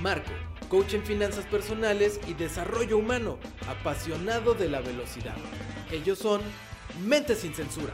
[0.00, 0.30] Marco,
[0.68, 3.38] coach en finanzas personales y desarrollo humano,
[3.68, 5.36] apasionado de la velocidad.
[5.90, 6.40] Ellos son
[7.06, 7.92] Mente sin Censura.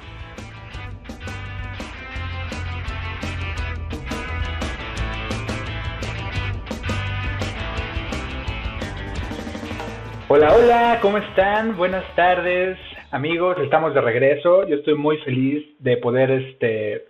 [10.28, 11.76] Hola, hola, ¿cómo están?
[11.76, 12.78] Buenas tardes,
[13.10, 14.68] amigos, estamos de regreso.
[14.68, 17.07] Yo estoy muy feliz de poder este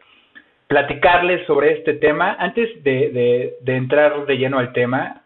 [0.68, 2.36] platicarles sobre este tema.
[2.38, 5.24] Antes de, de entrar de lleno al tema,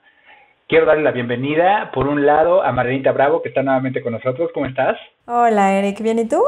[0.73, 4.51] Quiero darle la bienvenida, por un lado, a Marinita Bravo, que está nuevamente con nosotros.
[4.55, 4.97] ¿Cómo estás?
[5.27, 6.01] Hola, Eric.
[6.01, 6.43] ¿Bien y tú?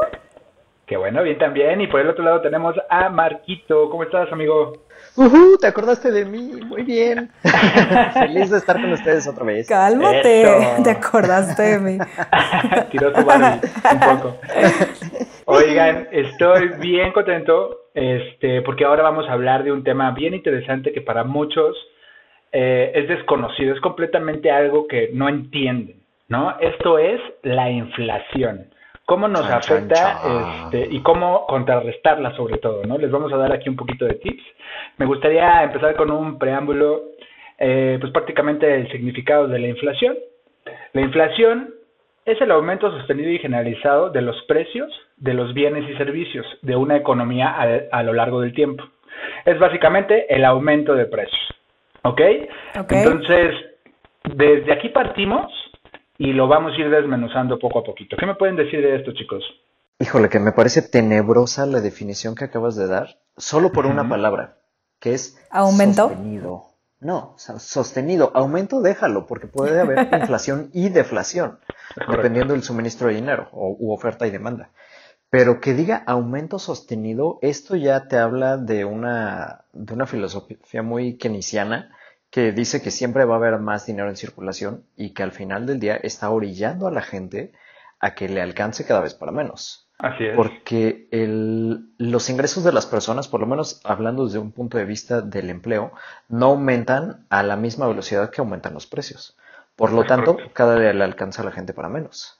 [0.87, 1.79] Qué bueno, bien también.
[1.79, 3.87] Y por el otro lado tenemos a Marquito.
[3.91, 4.73] ¿Cómo estás, amigo?
[5.17, 6.59] Uh, te acordaste de mí.
[6.65, 7.29] Muy bien.
[8.13, 9.67] Feliz de estar con ustedes otra vez.
[9.67, 10.45] Cálmate.
[10.83, 11.97] Te acordaste de mí.
[12.91, 14.37] Tiró tu un poco.
[15.45, 20.91] Oigan, estoy bien contento este, porque ahora vamos a hablar de un tema bien interesante
[20.91, 21.77] que para muchos
[22.51, 26.57] eh, es desconocido, es completamente algo que no entienden, ¿no?
[26.59, 28.69] Esto es la inflación.
[29.05, 30.19] ¿Cómo nos afecta
[30.65, 32.97] Este, y cómo contrarrestarla sobre todo, ¿no?
[32.97, 34.43] Les vamos a dar aquí un poquito de tips.
[34.97, 37.03] Me gustaría empezar con un preámbulo,
[37.59, 40.17] eh, pues prácticamente el significado de la inflación.
[40.93, 41.75] La inflación
[42.25, 46.75] es el aumento sostenido y generalizado de los precios de los bienes y servicios de
[46.75, 47.55] una economía
[47.91, 48.83] a lo largo del tiempo.
[49.45, 51.41] Es básicamente el aumento de precios.
[52.01, 52.21] ¿Ok?
[52.89, 53.55] Entonces,
[54.23, 55.51] desde aquí partimos
[56.17, 58.15] y lo vamos a ir desmenuzando poco a poquito.
[58.17, 59.43] ¿Qué me pueden decir de esto, chicos?
[59.99, 64.57] Híjole, que me parece tenebrosa la definición que acabas de dar, solo por una palabra,
[64.99, 66.09] que es aumento.
[66.09, 66.63] Sostenido.
[66.99, 68.31] No, sostenido.
[68.33, 71.59] Aumento déjalo, porque puede haber inflación y deflación,
[72.09, 74.71] dependiendo del suministro de dinero o, u oferta y demanda.
[75.29, 81.17] Pero que diga aumento sostenido, esto ya te habla de una, de una filosofía muy
[81.17, 81.91] keynesiana
[82.35, 85.65] que dice que siempre va a haber más dinero en circulación y que al final
[85.65, 87.53] del día está orillando a la gente
[88.01, 89.87] a que le alcance cada vez para menos.
[89.99, 90.35] Así es.
[90.35, 94.83] Porque el, los ingresos de las personas, por lo menos hablando desde un punto de
[94.83, 95.93] vista del empleo,
[96.27, 99.37] no aumentan a la misma velocidad que aumentan los precios.
[99.77, 102.34] Por lo tanto, cada día le alcanza a la gente para menos.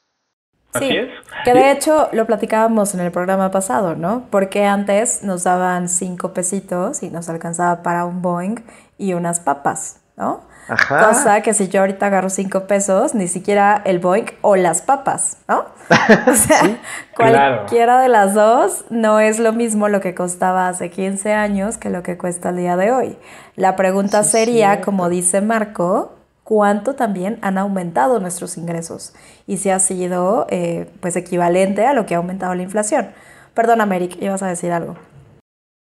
[0.80, 1.10] Sí,
[1.44, 4.26] que de hecho lo platicábamos en el programa pasado, ¿no?
[4.30, 8.58] Porque antes nos daban cinco pesitos y nos alcanzaba para un Boeing
[8.98, 10.42] y unas papas, ¿no?
[10.68, 11.10] Ajá.
[11.10, 15.38] Cosa que si yo ahorita agarro cinco pesos, ni siquiera el Boeing o las papas,
[15.48, 15.66] ¿no?
[16.28, 16.80] O sea,
[17.16, 21.90] cualquiera de las dos no es lo mismo lo que costaba hace 15 años que
[21.90, 23.18] lo que cuesta el día de hoy.
[23.56, 26.16] La pregunta sería, como dice Marco,
[26.46, 29.14] cuánto también han aumentado nuestros ingresos
[29.48, 33.08] y si ha sido eh, pues equivalente a lo que ha aumentado la inflación.
[33.54, 34.96] Perdona, Merrick, ibas a decir algo.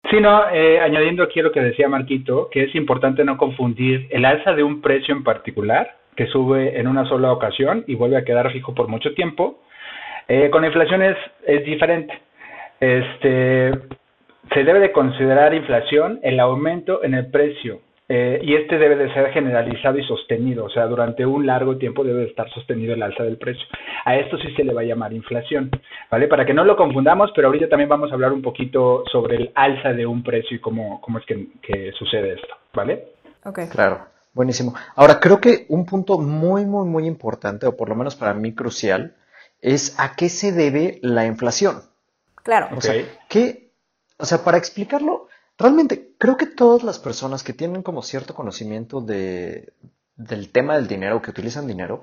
[0.08, 4.24] Sí, no, eh, añadiendo aquí lo que decía Marquito, que es importante no confundir el
[4.24, 8.24] alza de un precio en particular, que sube en una sola ocasión y vuelve a
[8.24, 9.62] quedar fijo por mucho tiempo,
[10.28, 12.14] eh, con inflación es, es diferente.
[12.78, 13.72] Este,
[14.54, 19.12] se debe de considerar inflación el aumento en el precio eh, y este debe de
[19.12, 23.02] ser generalizado y sostenido, o sea, durante un largo tiempo debe de estar sostenido el
[23.02, 23.66] alza del precio.
[24.04, 25.70] A esto sí se le va a llamar inflación,
[26.08, 26.28] ¿vale?
[26.28, 29.50] Para que no lo confundamos, pero ahorita también vamos a hablar un poquito sobre el
[29.56, 33.08] alza de un precio y cómo, cómo es que, que sucede esto, ¿vale?
[33.44, 33.60] Ok.
[33.72, 34.74] Claro, buenísimo.
[34.94, 38.54] Ahora, creo que un punto muy, muy, muy importante, o por lo menos para mí
[38.54, 39.16] crucial,
[39.60, 41.82] es a qué se debe la inflación.
[42.44, 42.68] Claro.
[42.76, 42.94] O sea,
[43.28, 43.70] ¿qué,
[44.16, 45.26] o sea, para explicarlo,
[45.58, 49.72] Realmente creo que todas las personas que tienen como cierto conocimiento de,
[50.16, 52.02] del tema del dinero, que utilizan dinero,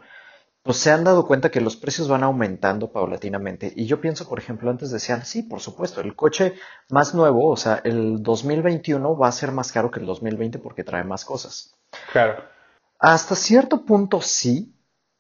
[0.64, 3.74] pues se han dado cuenta que los precios van aumentando paulatinamente.
[3.76, 6.54] Y yo pienso, por ejemplo, antes decían, sí, por supuesto, el coche
[6.90, 10.86] más nuevo, o sea, el 2021 va a ser más caro que el 2020 porque
[10.86, 11.76] trae más cosas.
[12.12, 12.42] Claro.
[12.98, 14.74] Hasta cierto punto sí,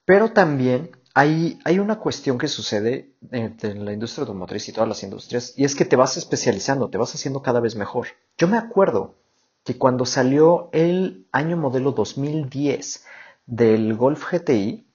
[0.05, 5.03] pero también hay, hay una cuestión que sucede en, la industria automotriz y todas las
[5.03, 8.07] industrias, y es que te vas especializando, te vas haciendo cada vez mejor.
[8.37, 9.15] Yo me acuerdo
[9.63, 13.05] que cuando salió el año modelo 2010
[13.45, 14.85] del Golf GTI,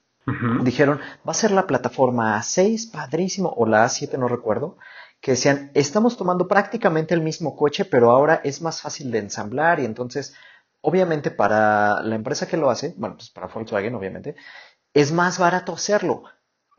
[0.63, 4.77] dijeron, va a ser la plataforma A6, padrísimo, o la A7, no recuerdo,
[5.21, 9.79] que decían, estamos tomando prácticamente el mismo coche, pero ahora es más fácil de ensamblar
[9.79, 10.35] y entonces,
[10.81, 14.35] obviamente para la empresa que lo hace, bueno, pues para Volkswagen, obviamente,
[14.93, 16.23] es más barato hacerlo.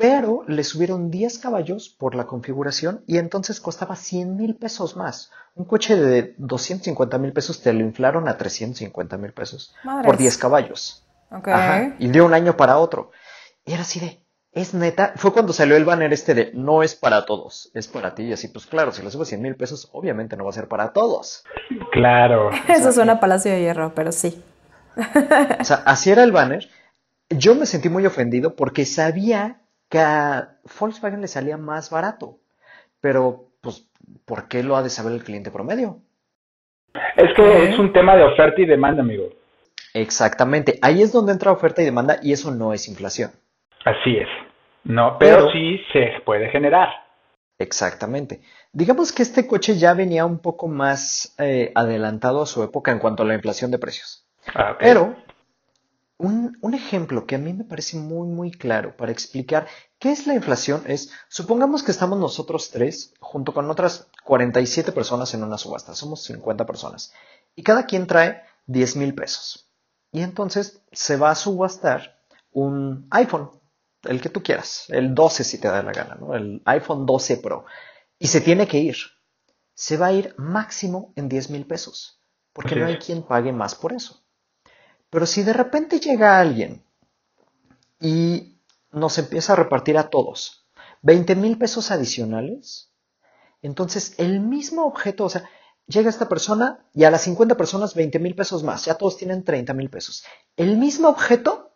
[0.01, 5.31] Pero le subieron 10 caballos por la configuración y entonces costaba 100 mil pesos más.
[5.55, 9.75] Un coche de 250 mil pesos te lo inflaron a 350 mil pesos
[10.05, 11.07] por 10 caballos.
[11.31, 11.95] Okay.
[12.01, 13.13] y de un año para otro.
[13.65, 15.13] Y era así de, es neta.
[15.17, 18.25] Fue cuando salió el banner este de, no es para todos, es para ti.
[18.25, 20.67] Y así, pues claro, si le subes 100 mil pesos, obviamente no va a ser
[20.67, 21.45] para todos.
[21.93, 22.51] Claro.
[22.69, 24.43] Eso suena Palacio de Hierro, pero sí.
[25.61, 26.69] o sea, así era el banner.
[27.29, 29.61] Yo me sentí muy ofendido porque sabía
[29.91, 32.39] que a Volkswagen le salía más barato.
[33.01, 33.91] Pero, pues,
[34.25, 35.99] ¿por qué lo ha de saber el cliente promedio?
[37.17, 39.29] Es que es un tema de oferta y demanda, amigo.
[39.93, 40.79] Exactamente.
[40.81, 43.33] Ahí es donde entra oferta y demanda y eso no es inflación.
[43.85, 44.29] Así es.
[44.85, 46.89] No, pero, sí se puede generar.
[47.59, 48.41] Exactamente.
[48.73, 52.99] Digamos que este coche ya venía un poco más eh, adelantado a su época en
[52.99, 54.25] cuanto a la inflación de precios.
[54.55, 55.17] Ah, pero
[56.21, 59.67] un, un, ejemplo que a mí me parece muy, muy claro para explicar
[59.99, 65.33] qué es la inflación es, supongamos que estamos nosotros tres junto con otras 47 personas
[65.33, 67.13] en una subasta, somos 50 personas,
[67.57, 69.73] y cada quien trae 10 mil pesos.
[70.13, 72.21] Y entonces se va a subastar
[72.53, 73.51] un iPhone,
[74.03, 76.35] el que tú quieras, el 12 si te da la gana, ¿no?
[76.35, 77.65] el iPhone 12 Pro.
[78.19, 78.97] Y se tiene que ir.
[79.73, 82.21] Se va a ir máximo en 10 mil pesos,
[82.53, 84.20] porque no hay quien pague más por eso.
[85.11, 86.83] Pero si de repente llega alguien
[88.01, 88.57] y
[88.93, 90.67] nos empieza a repartir a todos
[91.03, 92.93] 20 mil pesos adicionales,
[93.63, 95.49] entonces el mismo objeto, o sea,
[95.87, 99.45] llega esta persona y a las 50 personas 20 mil pesos más, ya todos tienen
[99.45, 100.25] 30 mil pesos.
[100.57, 101.73] El mismo objeto,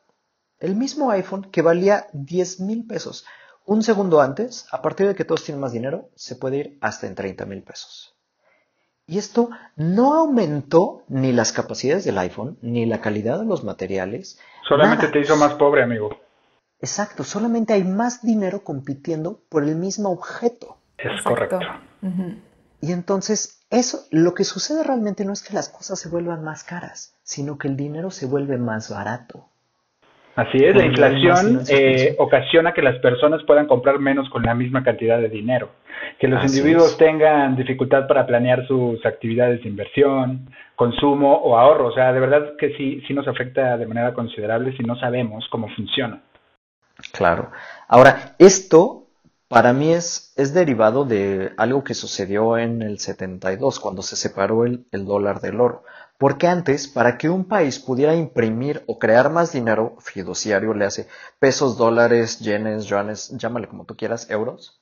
[0.61, 3.25] el mismo iPhone que valía 10 mil pesos,
[3.67, 7.07] un segundo antes, a partir de que todos tienen más dinero, se puede ir hasta
[7.07, 8.14] en 30 mil pesos.
[9.07, 14.39] Y esto no aumentó ni las capacidades del iPhone, ni la calidad de los materiales.
[14.67, 16.11] Solamente te hizo más pobre, amigo.
[16.81, 20.79] Exacto, solamente hay más dinero compitiendo por el mismo objeto.
[20.99, 21.59] Es correcto.
[22.81, 26.65] Y entonces, eso, lo que sucede realmente no es que las cosas se vuelvan más
[26.65, 29.49] caras, sino que el dinero se vuelve más barato.
[30.37, 34.83] Así es, la inflación eh, ocasiona que las personas puedan comprar menos con la misma
[34.83, 35.71] cantidad de dinero,
[36.19, 41.87] que los individuos tengan dificultad para planear sus actividades de inversión, consumo o ahorro.
[41.87, 45.47] O sea, de verdad que sí, sí nos afecta de manera considerable si no sabemos
[45.51, 46.21] cómo funciona.
[47.13, 47.53] Claro.
[47.87, 49.05] Ahora, esto
[49.47, 54.65] para mí es, es derivado de algo que sucedió en el 72, cuando se separó
[54.65, 55.85] el, el dólar del oro.
[56.25, 61.07] Porque antes, para que un país pudiera imprimir o crear más dinero, fiduciario le hace
[61.39, 64.81] pesos, dólares, yenes, yuanes, llámale como tú quieras, euros,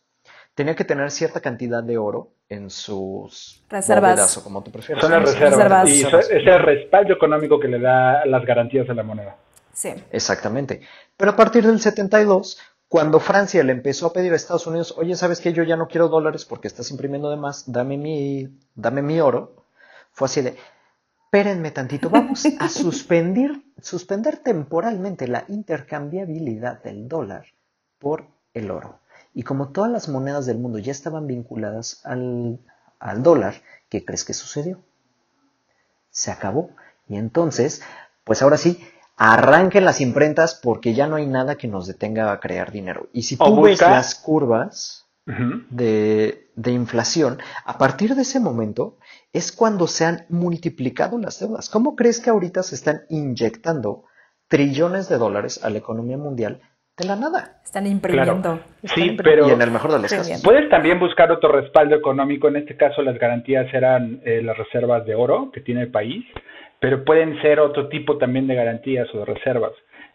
[0.54, 5.02] tenía que tener cierta cantidad de oro en sus reservas o como tú prefieras.
[5.02, 5.88] Son las reservas.
[5.88, 9.34] Y es el respaldo económico que le da las garantías a la moneda.
[9.72, 9.92] Sí.
[10.12, 10.82] Exactamente.
[11.16, 15.16] Pero a partir del 72, cuando Francia le empezó a pedir a Estados Unidos, oye,
[15.16, 15.52] ¿sabes qué?
[15.52, 19.56] Yo ya no quiero dólares porque estás imprimiendo de más, dame mi, dame mi oro.
[20.12, 20.56] Fue así de,
[21.32, 27.46] espérenme tantito, vamos a suspender, suspender temporalmente la intercambiabilidad del dólar
[27.98, 29.00] por el oro.
[29.32, 32.58] Y como todas las monedas del mundo ya estaban vinculadas al,
[32.98, 33.54] al dólar,
[33.88, 34.78] ¿qué crees que sucedió?
[36.10, 36.68] Se acabó.
[37.08, 37.80] Y entonces,
[38.24, 38.86] pues ahora sí,
[39.16, 43.08] arranquen las imprentas porque ya no hay nada que nos detenga a crear dinero.
[43.14, 48.98] Y si tú ves las curvas de, de, inflación, a partir de ese momento
[49.32, 51.70] es cuando se han multiplicado las deudas.
[51.70, 54.04] ¿Cómo crees que ahorita se están inyectando
[54.48, 56.60] trillones de dólares a la economía mundial
[56.96, 57.60] de la nada?
[57.64, 58.60] Están imprimiendo.
[58.82, 60.42] sí, pero y en el mejor de los casos.
[60.42, 62.48] Puedes también buscar otro respaldo económico.
[62.48, 66.24] En este caso, las garantías eran eh, las reservas de oro que tiene el país
[66.82, 69.70] pero pueden ser otro tipo también de garantías o de reservas.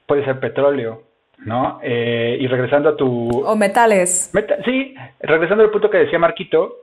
[0.05, 1.03] Puede ser petróleo,
[1.45, 1.79] ¿no?
[1.83, 3.29] Eh, y regresando a tu...
[3.45, 4.31] O metales.
[4.65, 6.75] sí, regresando al punto que decía Marquito,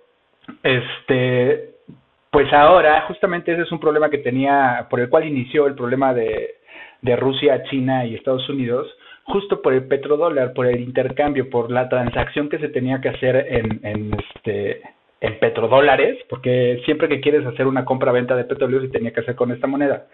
[0.62, 1.74] este,
[2.30, 6.14] pues ahora justamente ese es un problema que tenía, por el cual inició el problema
[6.14, 6.56] de,
[7.02, 8.86] de Rusia, China y Estados Unidos,
[9.24, 13.46] justo por el petrodólar, por el intercambio, por la transacción que se tenía que hacer
[13.48, 14.82] en, en este
[15.20, 19.34] en petrodólares, porque siempre que quieres hacer una compra-venta de petróleo se tenía que hacer
[19.34, 20.06] con esta moneda.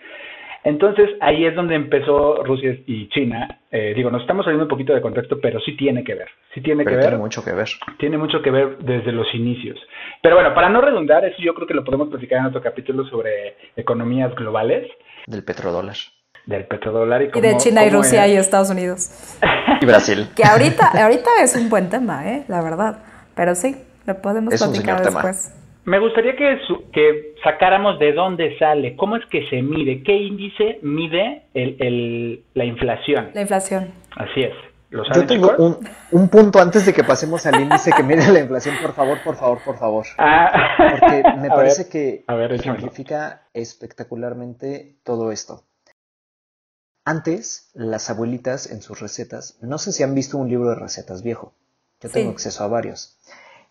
[0.63, 3.61] Entonces ahí es donde empezó Rusia y China.
[3.71, 6.29] Eh, digo, nos estamos saliendo un poquito de contexto, pero sí tiene que ver.
[6.55, 7.01] Sí tiene que ver.
[7.01, 7.69] Tiene mucho que ver.
[7.99, 9.79] Tiene mucho que ver desde los inicios.
[10.23, 13.07] Pero bueno, para no redundar, eso yo creo que lo podemos platicar en otro capítulo
[13.07, 14.91] sobre economías globales.
[15.27, 15.97] Del petrodólar.
[16.45, 19.39] Del petrodólar y, y de China y Rusia y Estados Unidos.
[19.81, 20.29] y Brasil.
[20.37, 22.45] que ahorita, ahorita es un buen tema, ¿eh?
[22.49, 22.99] la verdad.
[23.35, 23.77] Pero sí,
[24.07, 25.55] lo podemos platicar después.
[25.85, 26.59] Me gustaría que,
[26.93, 32.45] que sacáramos de dónde sale, cómo es que se mide, qué índice mide el, el,
[32.55, 33.31] la inflación.
[33.35, 33.93] La inflación.
[34.17, 34.55] Así es.
[34.91, 38.75] Yo tengo un, un, punto antes de que pasemos al índice que mide la inflación,
[38.83, 40.07] por favor, por favor, por favor.
[40.19, 40.51] Ah.
[40.99, 45.65] Porque me parece que ejemplifica espectacularmente todo esto.
[47.05, 51.23] Antes, las abuelitas en sus recetas, no sé si han visto un libro de recetas
[51.23, 51.55] viejo,
[52.01, 53.17] yo tengo acceso a varios.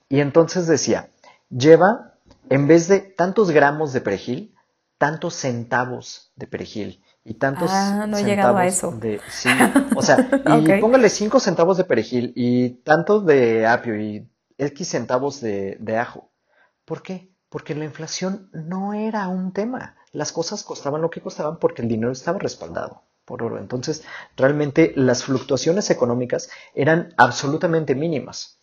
[0.07, 1.09] Y entonces decía,
[1.49, 2.15] lleva,
[2.49, 4.55] en vez de tantos gramos de perejil,
[4.97, 8.91] tantos centavos de perejil y tantos ah, no he llegado a eso.
[8.91, 9.49] de sí,
[9.95, 10.29] o sea,
[10.59, 15.97] y póngale 5 centavos de perejil y tantos de apio y X centavos de, de
[15.97, 16.31] ajo.
[16.85, 17.33] ¿Por qué?
[17.49, 19.95] Porque la inflación no era un tema.
[20.11, 23.59] Las cosas costaban lo que costaban porque el dinero estaba respaldado por oro.
[23.59, 24.03] Entonces,
[24.35, 28.59] realmente las fluctuaciones económicas eran absolutamente mínimas,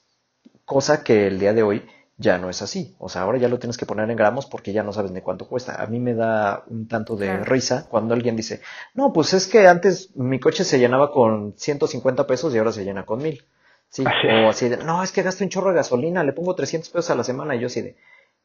[0.65, 1.89] cosa que el día de hoy
[2.19, 2.97] ya no es así.
[2.99, 5.21] O sea, ahora ya lo tienes que poner en gramos porque ya no sabes ni
[5.21, 5.83] cuánto cuesta.
[5.83, 8.63] A mí me da un tanto de risa cuando alguien dice,
[8.95, 12.85] no, pues es que antes mi coche se llenaba con 150 pesos y ahora se
[12.85, 13.45] llena con mil.
[13.89, 16.91] Sí, o así de, no, es que gasto un chorro de gasolina, le pongo 300
[16.91, 17.97] pesos a la semana y yo así de,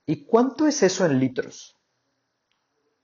[0.06, 1.76] ¿y cuánto es eso en litros?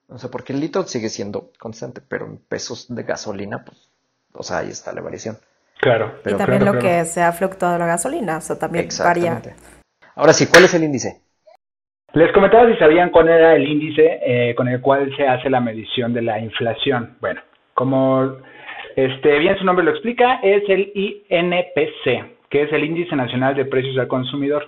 [0.07, 3.89] O sea, porque el litro sigue siendo constante, pero en pesos de gasolina, pues,
[4.33, 5.39] o sea, ahí está la variación.
[5.79, 6.19] Claro.
[6.25, 9.41] y también lo que se ha fluctuado la gasolina, o sea, también varía.
[10.17, 11.21] Ahora sí, ¿cuál es el índice?
[12.13, 15.61] Les comentaba si sabían cuál era el índice eh, con el cual se hace la
[15.61, 17.17] medición de la inflación.
[17.21, 17.39] Bueno,
[17.75, 18.37] como
[18.95, 23.65] este, bien su nombre lo explica, es el INPC, que es el Índice Nacional de
[23.65, 24.67] Precios al Consumidor.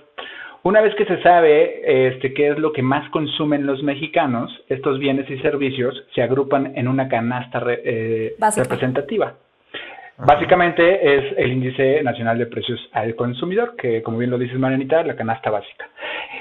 [0.62, 5.00] Una vez que se sabe este, qué es lo que más consumen los mexicanos, estos
[5.00, 9.34] bienes y servicios se agrupan en una canasta eh, representativa.
[10.26, 15.02] Básicamente es el índice nacional de precios al consumidor, que como bien lo dices Marianita,
[15.02, 15.88] la canasta básica.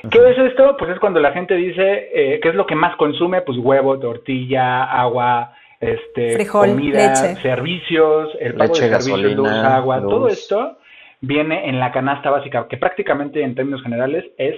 [0.09, 0.75] ¿Qué es esto?
[0.77, 3.97] Pues es cuando la gente dice eh, qué es lo que más consume, pues huevo,
[3.99, 10.77] tortilla, agua, este, comida, servicios, el pago de servicios, luz, agua, todo esto
[11.21, 14.55] viene en la canasta básica, que prácticamente en términos generales es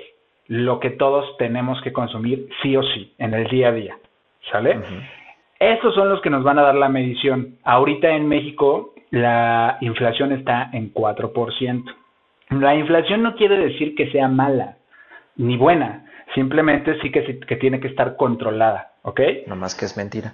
[0.48, 3.98] lo que todos tenemos que consumir sí o sí en el día a día,
[4.52, 4.80] ¿sale?
[5.60, 7.58] Estos son los que nos van a dar la medición.
[7.64, 11.96] Ahorita en México la inflación está en 4%.
[12.50, 14.78] La inflación no quiere decir que sea mala
[15.36, 19.22] ni buena, simplemente sí que, que tiene que estar controlada, ¿ok?
[19.48, 20.34] No más que es mentira.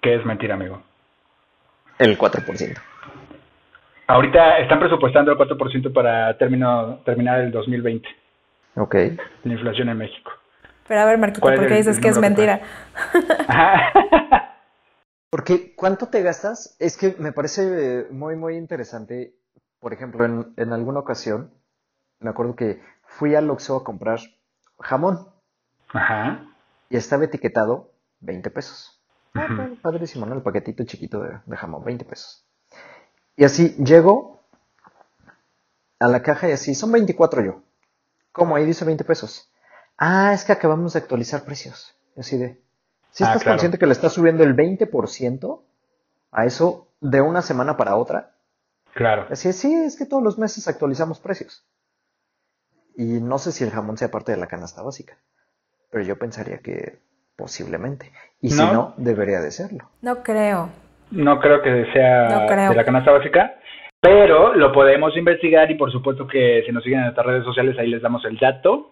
[0.00, 0.82] ¿Qué es mentira, amigo?
[1.98, 2.80] El 4%.
[4.06, 8.08] Ahorita están presupuestando el 4% para término, terminar el 2020.
[8.76, 8.94] Ok.
[9.44, 10.32] La inflación en México.
[10.86, 12.60] Pero a ver, Marquito, ¿por qué dices que es mentira?
[15.30, 16.76] Porque ¿cuánto te gastas?
[16.78, 19.34] Es que me parece muy, muy interesante.
[19.80, 21.52] Por ejemplo, en, en alguna ocasión,
[22.20, 24.20] me acuerdo que fui al Oxxo a comprar
[24.80, 25.28] jamón.
[25.88, 26.54] Ajá.
[26.90, 29.00] Y estaba etiquetado 20 pesos.
[29.34, 30.34] Ah, padrísimo, ¿no?
[30.34, 32.44] El paquetito chiquito de, de, jamón, 20 pesos.
[33.36, 34.42] Y así llego
[36.00, 37.62] a la caja y así, son 24 yo.
[38.32, 38.56] ¿Cómo?
[38.56, 39.52] Ahí dice 20 pesos.
[39.96, 41.94] Ah, es que acabamos de actualizar precios.
[42.16, 42.60] Así de,
[43.10, 45.60] si ah, estás consciente que le estás subiendo el 20%
[46.32, 48.32] a eso de una semana para otra?
[48.94, 49.26] Claro.
[49.30, 51.64] Así es, sí, es que todos los meses actualizamos precios.
[52.96, 55.16] Y no sé si el jamón sea parte de la canasta básica,
[55.90, 56.98] pero yo pensaría que
[57.36, 58.10] posiblemente.
[58.40, 59.88] Y si no, debería de serlo.
[60.02, 60.70] No creo.
[61.12, 63.54] No creo que sea de la canasta básica,
[64.00, 67.78] pero lo podemos investigar y por supuesto que si nos siguen en nuestras redes sociales
[67.78, 68.90] ahí les damos el dato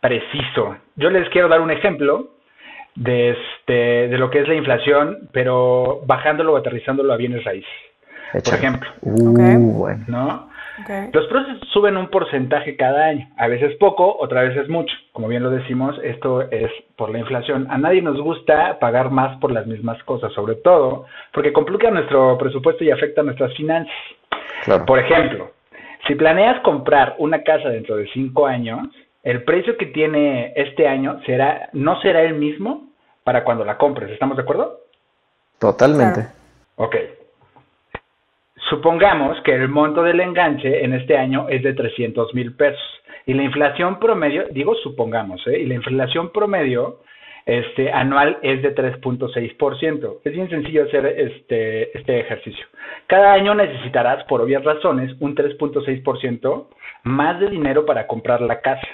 [0.00, 0.76] preciso.
[0.96, 2.35] Yo les quiero dar un ejemplo
[2.96, 7.70] de, este, de lo que es la inflación, pero bajándolo o aterrizándolo a bienes raíces.
[8.32, 10.48] Por ejemplo, uh, ¿no?
[11.12, 14.94] Los precios suben un porcentaje cada año, a veces poco, otra vez es mucho.
[15.12, 17.66] Como bien lo decimos, esto es por la inflación.
[17.70, 22.36] A nadie nos gusta pagar más por las mismas cosas, sobre todo porque complica nuestro
[22.36, 23.94] presupuesto y afecta nuestras finanzas.
[24.86, 25.50] Por ejemplo,
[26.06, 28.86] si planeas comprar una casa dentro de cinco años,
[29.26, 32.90] el precio que tiene este año será no será el mismo
[33.24, 34.08] para cuando la compres.
[34.12, 34.82] ¿Estamos de acuerdo?
[35.58, 36.28] Totalmente.
[36.76, 36.94] Ok.
[38.70, 42.80] Supongamos que el monto del enganche en este año es de 300 mil pesos
[43.26, 45.58] y la inflación promedio, digo supongamos, ¿eh?
[45.58, 47.00] y la inflación promedio
[47.46, 50.18] este, anual es de 3.6%.
[50.24, 52.66] Es bien sencillo hacer este, este ejercicio.
[53.08, 56.66] Cada año necesitarás, por obvias razones, un 3.6%
[57.04, 58.86] más de dinero para comprar la casa.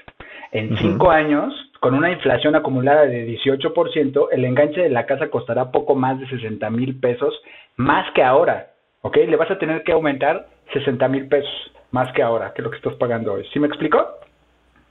[0.53, 5.71] En cinco años, con una inflación acumulada de 18%, el enganche de la casa costará
[5.71, 7.35] poco más de 60 mil pesos
[7.77, 8.73] más que ahora.
[9.01, 9.17] ¿Ok?
[9.17, 11.51] Le vas a tener que aumentar 60 mil pesos
[11.91, 13.47] más que ahora, que lo que estás pagando hoy.
[13.53, 13.99] ¿Sí me explico?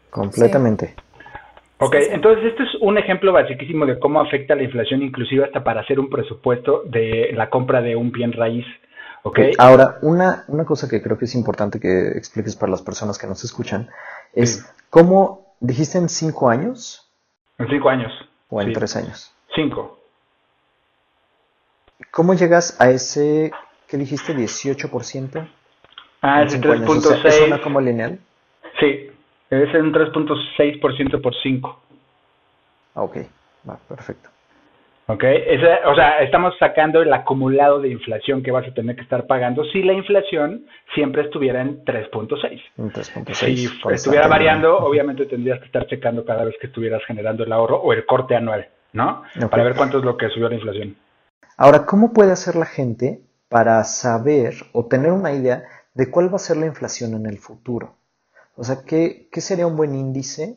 [0.09, 0.95] Completamente.
[1.77, 5.81] Ok, entonces este es un ejemplo basiquísimo de cómo afecta la inflación, inclusive hasta para
[5.81, 8.65] hacer un presupuesto de la compra de un bien raíz.
[9.23, 9.53] ¿Okay?
[9.57, 13.27] Ahora, una, una cosa que creo que es importante que expliques para las personas que
[13.27, 13.89] nos escuchan
[14.33, 17.09] es cómo dijiste en cinco años.
[17.57, 18.11] En cinco años.
[18.49, 19.33] O en tres años.
[19.55, 19.99] Cinco.
[22.11, 23.51] ¿Cómo llegas a ese,
[23.87, 24.35] ¿qué dijiste?
[24.35, 25.47] 18%?
[26.21, 27.25] Ah, es 3.6.
[27.25, 28.19] ¿Es una como lineal?
[28.79, 29.11] Sí,
[29.49, 31.81] es un 3.6% por 5.
[32.95, 33.17] Ok,
[33.67, 34.29] va, perfecto.
[35.11, 35.25] Ok,
[35.87, 39.65] o sea, estamos sacando el acumulado de inflación que vas a tener que estar pagando
[39.65, 40.65] si la inflación
[40.95, 42.61] siempre estuviera en 3.6.
[42.77, 43.33] En 3.6.
[43.33, 47.81] Si estuviera variando, obviamente tendrías que estar checando cada vez que estuvieras generando el ahorro
[47.81, 49.23] o el corte anual, ¿no?
[49.49, 50.95] Para ver cuánto es lo que subió la inflación.
[51.57, 55.63] Ahora, ¿cómo puede hacer la gente para saber o tener una idea
[55.93, 57.97] de cuál va a ser la inflación en el futuro?
[58.55, 60.55] O sea, ¿qué, qué sería un buen índice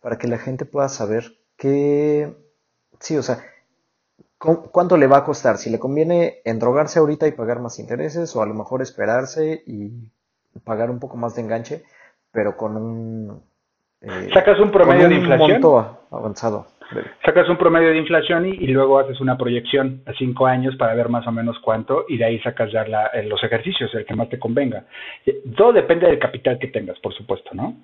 [0.00, 1.24] para que la gente pueda saber
[1.58, 2.32] qué...
[2.98, 3.38] Sí, o sea,
[4.40, 5.56] ¿cuánto le va a costar?
[5.58, 9.90] Si le conviene endrogarse ahorita y pagar más intereses o a lo mejor esperarse y
[10.64, 11.82] pagar un poco más de enganche,
[12.32, 13.42] pero con un...
[14.00, 15.50] Eh, ¿Sacas un promedio de inflación?
[15.50, 16.66] monto avanzado.
[17.24, 21.08] Sacas un promedio de inflación y, luego haces una proyección a cinco años para ver
[21.08, 22.82] más o menos cuánto y de ahí sacas ya
[23.12, 24.86] eh, los ejercicios, el que más te convenga.
[25.24, 27.76] Eh, todo depende del capital que tengas, por supuesto, ¿no?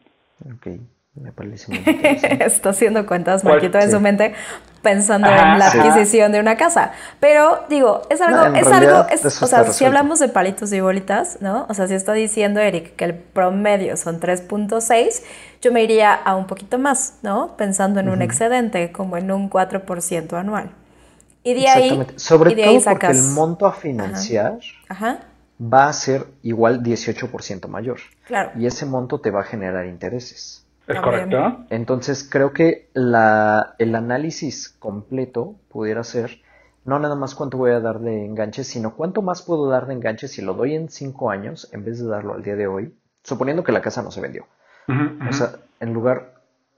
[0.44, 0.80] Ok.
[1.20, 1.72] Me parece
[2.44, 4.34] Está haciendo cuentas, Marquito, en su mente,
[4.82, 6.92] pensando en la adquisición de una casa.
[7.20, 11.66] Pero, digo, es algo, es algo, o sea, si hablamos de palitos y bolitas, ¿no?
[11.68, 15.22] O sea, si está diciendo Eric que el promedio son 3.6,
[15.62, 17.56] yo me iría a un poquito más, ¿no?
[17.56, 20.70] Pensando en un excedente, como en un 4% anual.
[21.42, 24.58] Y de ahí, sobre y de todo ahí porque el monto a financiar
[25.60, 27.98] va a ser igual 18% mayor.
[28.26, 28.50] Claro.
[28.58, 30.65] Y ese monto te va a generar intereses.
[30.86, 31.66] ¿Es correcto?
[31.70, 36.42] Entonces creo que la, el análisis completo pudiera ser
[36.84, 39.94] no nada más cuánto voy a dar de enganche, sino cuánto más puedo dar de
[39.94, 42.94] enganche si lo doy en cinco años en vez de darlo al día de hoy,
[43.24, 44.46] suponiendo que la casa no se vendió.
[45.28, 45.48] O sea,
[45.80, 46.34] en lugar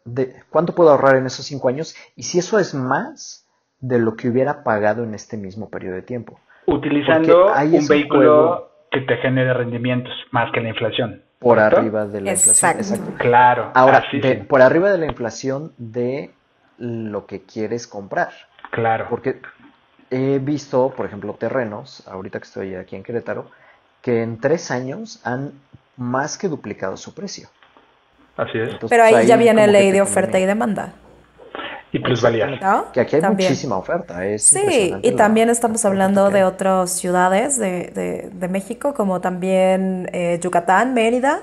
[0.07, 3.47] de cuánto puedo ahorrar en esos cinco años y si eso es más
[3.81, 6.41] de lo que hubiera pagado en este mismo periodo de tiempo.
[6.67, 12.33] Utilizando un vehículo que te genere rendimientos más que la inflación por arriba de la
[12.33, 12.77] inflación.
[12.77, 13.13] Exacto.
[13.19, 13.71] Claro.
[13.75, 14.05] Ahora,
[14.49, 16.33] por arriba de la inflación de
[16.79, 18.31] lo que quieres comprar.
[18.71, 19.07] Claro.
[19.09, 19.41] Porque
[20.11, 23.51] he visto, por ejemplo, terrenos, ahorita que estoy aquí en Querétaro,
[24.03, 25.53] que en tres años han
[25.97, 27.49] más que duplicado su precio.
[28.37, 28.77] Así es.
[28.89, 30.93] Pero ahí, ya viene ley de oferta y demanda
[31.93, 32.59] y plusvalía.
[32.93, 34.25] Que aquí hay muchísima oferta.
[34.27, 40.39] Es sí, y también estamos hablando de otras ciudades de, de, México, como también eh,
[40.43, 41.41] Yucatán, Mérida.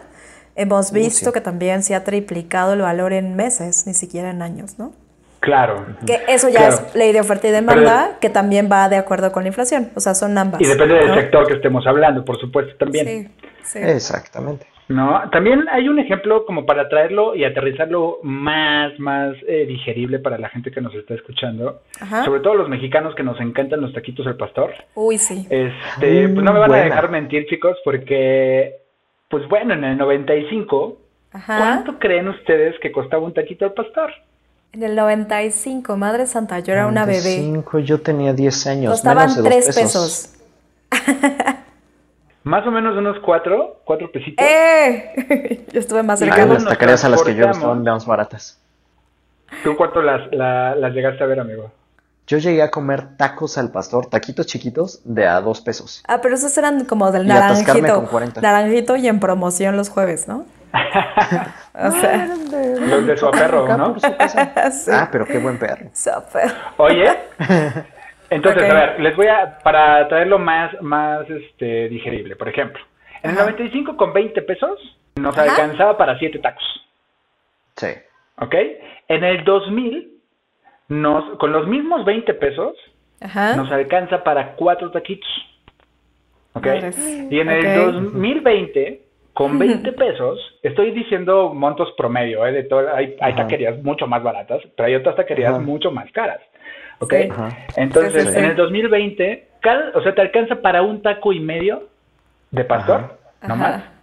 [0.55, 4.79] Hemos visto que también se ha triplicado el valor en meses, ni siquiera en años,
[4.79, 4.93] ¿no?
[5.41, 5.85] Claro.
[6.07, 9.43] Que eso ya es ley de oferta y demanda, que también va de acuerdo con
[9.43, 9.91] la inflación.
[9.95, 10.61] O sea, son ambas.
[10.61, 13.05] Y depende del sector que estemos hablando, por supuesto, también.
[13.05, 13.29] Sí,
[13.63, 13.79] sí.
[13.79, 14.65] Exactamente.
[14.87, 20.37] No, también hay un ejemplo como para traerlo y aterrizarlo más, más eh, digerible para
[20.37, 21.81] la gente que nos está escuchando,
[22.23, 24.73] sobre todo los mexicanos que nos encantan los taquitos del pastor.
[24.93, 25.47] Uy, sí.
[25.49, 28.75] Este, pues no me van a dejar mentir, chicos, porque,
[29.27, 30.97] pues bueno, en el 95,
[31.31, 34.11] ¿cuánto creen ustedes que costaba un taquito al pastor?
[34.71, 37.41] En el 95, madre santa, yo era una bebé.
[37.83, 38.91] yo tenía 10 años.
[38.91, 40.35] Costaban 3 pesos.
[42.45, 44.45] Más o menos unos cuatro, cuatro pesitos.
[44.45, 45.65] ¡Eh!
[45.73, 46.45] Yo estuve más cerca.
[46.45, 48.61] las taquerías a las que yo estaban más baratas.
[49.63, 51.71] ¿Tú cuánto las, las llegaste a ver, amigo?
[52.27, 56.03] Yo llegué a comer tacos al pastor, taquitos chiquitos de a dos pesos.
[56.07, 58.07] Ah, pero esos eran como del naranjito.
[58.39, 60.45] Naranjito y en promoción los jueves, ¿no?
[61.73, 63.95] o sea, los de su perro, ¿no?
[64.91, 65.89] Ah, pero qué buen perro.
[66.77, 67.09] Oye,
[68.29, 72.83] Entonces, a ver, les voy a, para traerlo más, más este, digerible, por ejemplo,
[73.23, 74.79] en el 95 con 20 pesos
[75.15, 76.63] nos alcanzaba para 7 tacos.
[77.75, 77.87] Sí.
[78.39, 78.55] ¿Ok?
[79.07, 80.11] En el 2000,
[80.89, 82.75] nos, con los mismos 20 pesos,
[83.55, 85.29] nos alcanza para 4 taquitos.
[86.53, 86.67] ¿Ok?
[87.29, 89.01] Y en el 2020,
[89.33, 92.51] con 20 pesos, estoy diciendo montos promedio, ¿eh?
[92.51, 96.39] De todo, hay, hay taquerías mucho más baratas, pero hay otras taquerías mucho más caras.
[96.99, 97.13] ¿Ok?
[97.75, 99.47] Entonces, en el 2020,
[99.93, 101.87] o sea, te alcanza para un taco y medio
[102.51, 103.95] de pastor, no más.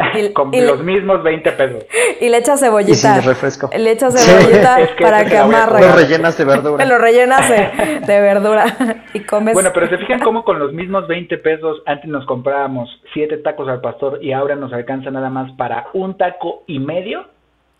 [0.34, 1.86] con los mismos 20 pesos.
[2.20, 3.18] Y le echas cebollita.
[3.18, 3.70] Y refresco.
[3.76, 5.80] Le echas cebollita para que amarre.
[5.80, 6.84] Lo rellenas de verdura.
[6.84, 8.64] Lo rellenas de, verdura
[9.12, 9.54] y comes.
[9.54, 13.68] Bueno, pero se fijan cómo con los mismos 20 pesos antes nos comprábamos 7 tacos
[13.68, 17.26] al pastor y ahora nos alcanza nada más para un taco y medio.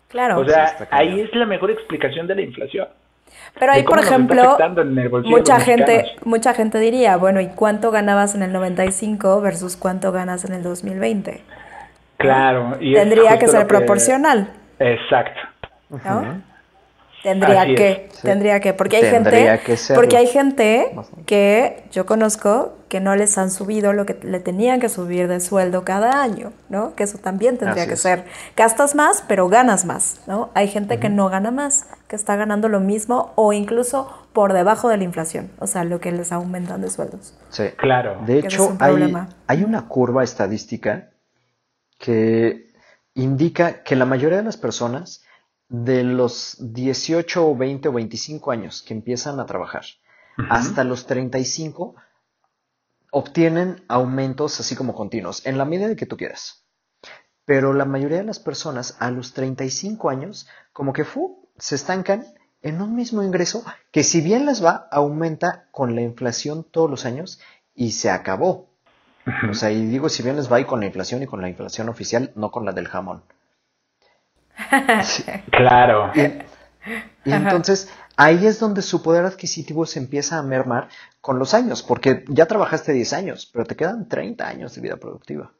[0.09, 0.39] Claro.
[0.39, 2.87] O sea, ahí es la mejor explicación de la inflación.
[3.59, 4.57] Pero ahí, por ejemplo,
[5.25, 10.45] mucha gente, mucha gente diría, bueno, ¿y cuánto ganabas en el 95 versus cuánto ganas
[10.45, 11.41] en el 2020?
[12.17, 12.77] Claro.
[12.79, 14.49] Y Tendría que ser proporcional.
[14.79, 15.39] Exacto.
[17.23, 19.59] Tendría que, tendría que, porque hay gente,
[19.93, 24.79] porque hay gente que yo conozco que no les han subido lo que le tenían
[24.79, 26.95] que subir de sueldo cada año, ¿no?
[26.95, 28.25] Que eso también tendría que ser.
[28.57, 30.49] Gastas más, pero ganas más, ¿no?
[30.55, 34.89] Hay gente que no gana más, que está ganando lo mismo o incluso por debajo
[34.89, 37.33] de la inflación, o sea, lo que les aumentan de sueldos.
[37.49, 38.19] Sí, claro.
[38.25, 39.13] De hecho, hay,
[39.47, 41.11] hay una curva estadística
[41.99, 42.71] que
[43.13, 45.23] indica que la mayoría de las personas
[45.71, 49.85] de los 18 o 20 o 25 años que empiezan a trabajar
[50.49, 51.95] hasta los 35
[53.11, 56.65] obtienen aumentos así como continuos, en la medida de que tú quieras.
[57.45, 62.25] Pero la mayoría de las personas a los 35 años como que fu, se estancan
[62.61, 67.05] en un mismo ingreso que si bien les va, aumenta con la inflación todos los
[67.05, 67.39] años
[67.75, 68.69] y se acabó.
[69.49, 71.49] O sea, y digo si bien les va y con la inflación y con la
[71.49, 73.23] inflación oficial, no con la del jamón.
[75.51, 76.11] Claro.
[77.23, 80.87] Y, entonces ahí es donde su poder adquisitivo se empieza a mermar
[81.21, 84.97] con los años, porque ya trabajaste 10 años, pero te quedan 30 años de vida
[84.97, 85.51] productiva.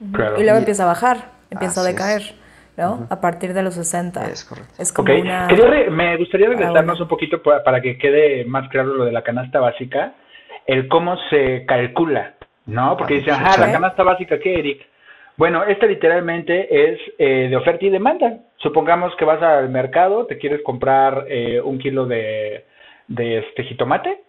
[0.00, 2.22] Y luego empieza a bajar, empieza a decaer.
[2.76, 3.06] ¿no?
[3.08, 4.28] A partir de los 60.
[4.28, 4.74] Es correcto.
[4.78, 5.48] Es como una...
[5.90, 10.12] me gustaría regresarnos un poquito para, que quede más claro lo de la canasta básica,
[10.66, 12.34] el cómo se calcula,
[12.66, 12.96] ¿no?
[12.96, 14.86] Porque dicen, ah, la canasta básica, ¿qué, Eric?
[15.36, 18.38] Bueno, esta literalmente es eh, de oferta y demanda.
[18.56, 22.64] Supongamos que vas al mercado, te quieres comprar eh, un kilo de,
[23.08, 24.20] de este jitomate.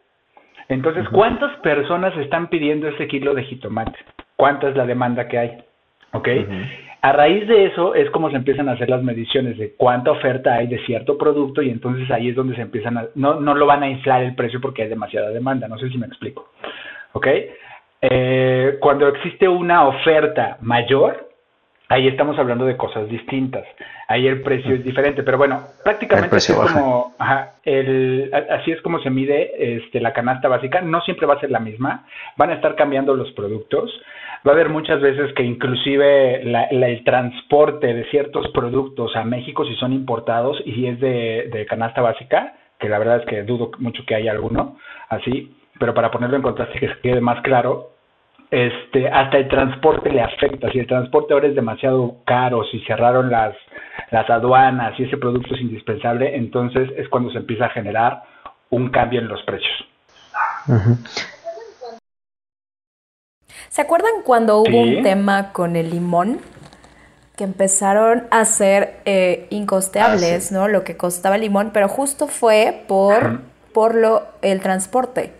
[0.69, 3.97] Entonces, ¿cuántas personas están pidiendo ese kilo de jitomate?
[4.35, 5.57] ¿Cuánta es la demanda que hay?
[6.11, 6.27] ¿Ok?
[7.01, 10.55] A raíz de eso es como se empiezan a hacer las mediciones de cuánta oferta
[10.55, 13.05] hay de cierto producto y entonces ahí es donde se empiezan a...
[13.15, 15.97] No, no lo van a inflar el precio porque hay demasiada demanda, no sé si
[15.97, 16.49] me explico.
[17.13, 17.27] ¿Ok?
[18.01, 21.29] Eh, cuando existe una oferta mayor,
[21.89, 23.65] ahí estamos hablando de cosas distintas.
[24.07, 27.15] Ahí el precio es diferente, pero bueno, prácticamente así es, como,
[27.63, 30.81] el, así es como se mide este, la canasta básica.
[30.81, 32.05] No siempre va a ser la misma,
[32.37, 33.91] van a estar cambiando los productos.
[34.47, 39.75] Va a haber muchas veces que inclusive el transporte de ciertos productos a México, si
[39.75, 43.71] son importados y si es de, de canasta básica, que la verdad es que dudo
[43.79, 44.77] mucho que haya alguno
[45.09, 47.91] así, pero para ponerlo en contraste que quede más claro,
[48.49, 50.71] este, hasta el transporte le afecta.
[50.71, 53.55] Si el transporte ahora es demasiado caro, si cerraron las,
[54.11, 58.23] las aduanas y ese producto es indispensable, entonces es cuando se empieza a generar
[58.69, 59.85] un cambio en los precios.
[63.69, 66.39] ¿Se acuerdan cuando hubo un tema con el limón?
[67.35, 70.67] Que empezaron a ser eh, incosteables, ah, ¿no?
[70.67, 73.41] Lo que costaba el limón, pero justo fue por,
[73.73, 75.33] por lo, el transporte.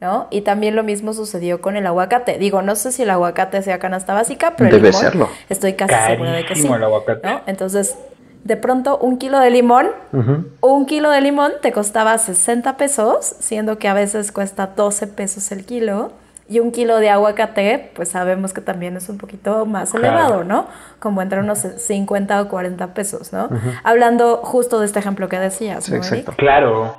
[0.00, 0.28] ¿No?
[0.30, 2.38] Y también lo mismo sucedió con el aguacate.
[2.38, 5.28] Digo, no sé si el aguacate sea canasta básica, pero Debe serlo.
[5.48, 6.68] estoy casi segura de que sí.
[7.46, 7.96] Entonces,
[8.44, 9.88] de pronto, un kilo de limón,
[10.60, 15.52] un kilo de limón te costaba 60 pesos, siendo que a veces cuesta 12 pesos
[15.52, 16.12] el kilo.
[16.48, 20.66] Y un kilo de aguacate, pues sabemos que también es un poquito más elevado, ¿no?
[20.98, 23.48] Como entre unos 50 o 40 pesos, ¿no?
[23.84, 26.32] Hablando justo de este ejemplo que decías, ¿no, exacto.
[26.36, 26.96] Claro.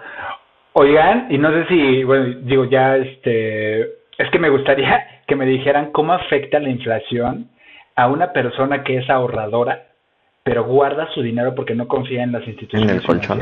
[0.74, 5.46] Oigan, y no sé si, bueno, digo, ya, este, es que me gustaría que me
[5.46, 7.50] dijeran cómo afecta la inflación
[7.96, 9.88] a una persona que es ahorradora,
[10.44, 13.42] pero guarda su dinero porque no confía en las instituciones en el colchón.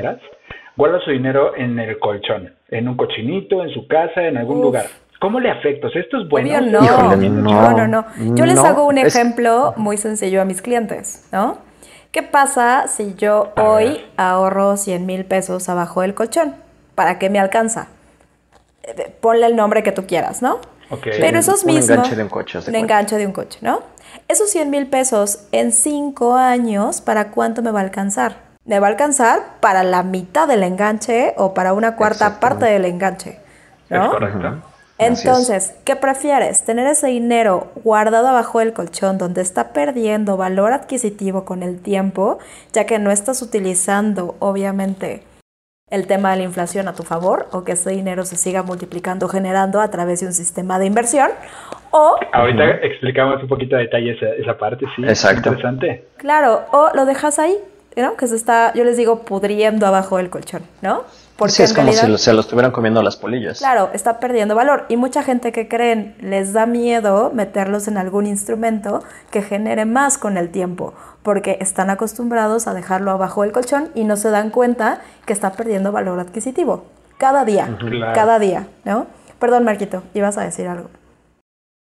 [0.76, 4.86] Guarda su dinero en el colchón, en un cochinito, en su casa, en algún lugar.
[5.20, 5.88] ¿Cómo le afecta?
[5.94, 6.62] ¿Esto es bueno?
[6.62, 7.16] no.
[7.16, 8.06] no, no, no.
[8.36, 11.58] Yo les hago un ejemplo muy sencillo a mis clientes, ¿no?
[12.12, 16.69] ¿Qué pasa si yo hoy ahorro 100 mil pesos abajo del colchón?
[17.00, 17.88] ¿Para qué me alcanza?
[18.84, 20.60] Eh, ponle el nombre que tú quieras, ¿no?
[21.02, 21.88] Pero esos mismos...
[21.88, 22.60] Un enganche de un coche.
[22.68, 23.84] Un enganche de un coche, ¿no?
[24.28, 28.36] Esos 100 mil pesos en 5 años, ¿para cuánto me va a alcanzar?
[28.66, 32.84] Me va a alcanzar para la mitad del enganche o para una cuarta parte del
[32.84, 33.40] enganche,
[33.90, 34.04] ¿no?
[34.04, 34.62] Es correcto.
[34.98, 36.66] Entonces, ¿qué prefieres?
[36.66, 42.40] ¿Tener ese dinero guardado abajo del colchón donde está perdiendo valor adquisitivo con el tiempo,
[42.74, 45.24] ya que no estás utilizando, obviamente,
[45.92, 49.28] el tema de la inflación a tu favor o que ese dinero se siga multiplicando,
[49.28, 51.30] generando a través de un sistema de inversión.
[51.92, 55.04] O, Ahorita explicamos un poquito de detalle esa, parte, sí.
[55.04, 55.50] Exacto.
[55.50, 56.06] Interesante.
[56.18, 57.58] Claro, o lo dejas ahí,
[57.96, 58.16] ¿no?
[58.16, 61.04] Que se está, yo les digo, pudriendo abajo del colchón, ¿no?
[61.40, 63.60] Porque sí, es como si se lo estuvieran comiendo las polillas.
[63.60, 64.86] Claro, está perdiendo valor.
[64.90, 70.18] Y mucha gente que creen les da miedo meterlos en algún instrumento que genere más
[70.18, 74.50] con el tiempo, porque están acostumbrados a dejarlo abajo del colchón y no se dan
[74.50, 76.84] cuenta que está perdiendo valor adquisitivo.
[77.18, 77.78] Cada día,
[78.14, 79.08] cada día, ¿no?
[79.40, 80.90] Perdón, Marquito, ibas a decir algo.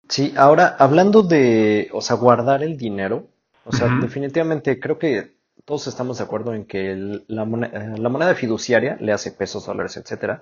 [0.07, 3.27] Sí, ahora hablando de, o sea, guardar el dinero,
[3.65, 5.38] o sea, definitivamente creo que
[5.69, 9.97] todos estamos de acuerdo en que la, moneda, la, moneda, fiduciaria, le hace pesos, dólares,
[9.97, 10.41] etcétera,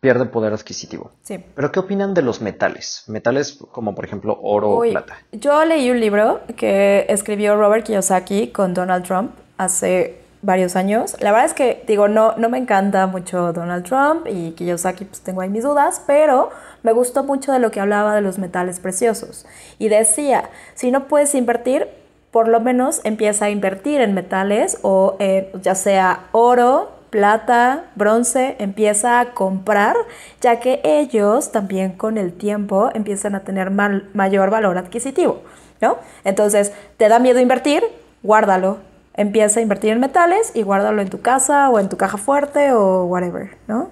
[0.00, 1.12] pierde poder adquisitivo.
[1.20, 1.44] Sí.
[1.54, 3.04] Pero ¿qué opinan de los metales?
[3.06, 5.18] Metales como por ejemplo oro o plata.
[5.32, 11.20] Yo leí un libro que escribió Robert Kiyosaki con Donald Trump hace varios años.
[11.20, 15.20] La verdad es que, digo, no, no me encanta mucho Donald Trump y Kiyosaki, pues
[15.20, 16.48] tengo ahí mis dudas, pero
[16.82, 19.44] me gustó mucho de lo que hablaba de los metales preciosos.
[19.78, 21.88] Y decía, si no puedes invertir,
[22.34, 25.16] por lo menos empieza a invertir en metales o
[25.62, 29.94] ya sea oro, plata, bronce, empieza a comprar,
[30.40, 35.42] ya que ellos también con el tiempo empiezan a tener mayor valor adquisitivo,
[35.80, 35.98] ¿no?
[36.24, 37.84] Entonces, ¿te da miedo invertir?
[38.24, 38.78] Guárdalo.
[39.16, 42.72] Empieza a invertir en metales y guárdalo en tu casa o en tu caja fuerte
[42.72, 43.90] o whatever, ¿no?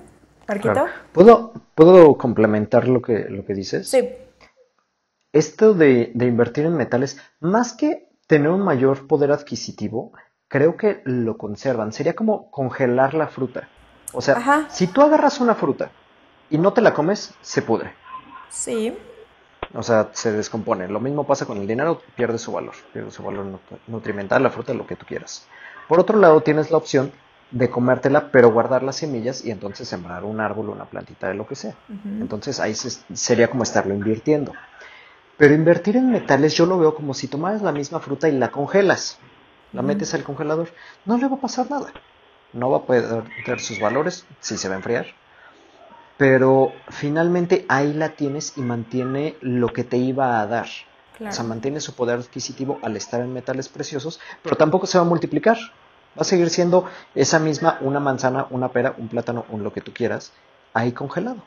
[0.49, 0.87] Marquito.
[1.13, 3.89] ¿Puedo, ¿Puedo complementar lo que, lo que dices?
[3.89, 4.17] Sí.
[5.33, 10.11] Esto de, de invertir en metales, más que tener un mayor poder adquisitivo,
[10.49, 11.93] creo que lo conservan.
[11.93, 13.69] Sería como congelar la fruta.
[14.15, 15.91] O sea, si tú agarras una fruta
[16.49, 17.93] y no te la comes, se pudre.
[18.49, 18.97] Sí.
[19.75, 20.89] O sea, se descompone.
[20.89, 22.73] Lo mismo pasa con el dinero, pierde su valor.
[22.95, 23.45] Pierde su valor
[23.87, 25.47] nutrimental, la fruta, lo que tú quieras.
[25.87, 27.13] Por otro lado, tienes la opción
[27.51, 31.47] de comértela, pero guardar las semillas y entonces sembrar un árbol, una plantita de lo
[31.47, 31.75] que sea.
[32.19, 34.55] Entonces ahí sería como estarlo invirtiendo.
[35.43, 38.53] Pero invertir en metales yo lo veo como si tomaras la misma fruta y la
[38.53, 39.19] congelas,
[39.73, 40.69] la metes al congelador,
[41.05, 41.89] no le va a pasar nada.
[42.53, 45.07] No va a perder sus valores si se va a enfriar.
[46.17, 50.69] Pero finalmente ahí la tienes y mantiene lo que te iba a dar.
[51.19, 55.05] O sea, mantiene su poder adquisitivo al estar en metales preciosos, pero tampoco se va
[55.05, 55.59] a multiplicar.
[56.17, 56.85] Va a seguir siendo
[57.17, 60.33] esa misma una manzana, una pera, un plátano, un lo que tú quieras,
[60.73, 61.43] ahí congelado.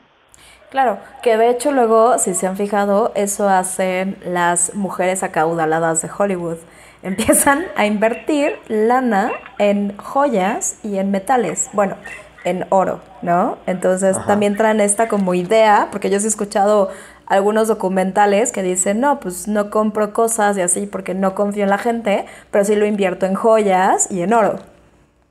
[0.70, 6.10] Claro, que de hecho luego, si se han fijado, eso hacen las mujeres acaudaladas de
[6.16, 6.58] Hollywood.
[7.02, 11.96] Empiezan a invertir lana en joyas y en metales, bueno,
[12.44, 13.58] en oro, ¿no?
[13.66, 16.90] Entonces también traen esta como idea, porque yo sí he escuchado
[17.26, 21.70] algunos documentales que dicen, no, pues no compro cosas y así porque no confío en
[21.70, 24.56] la gente, pero sí lo invierto en joyas y en oro.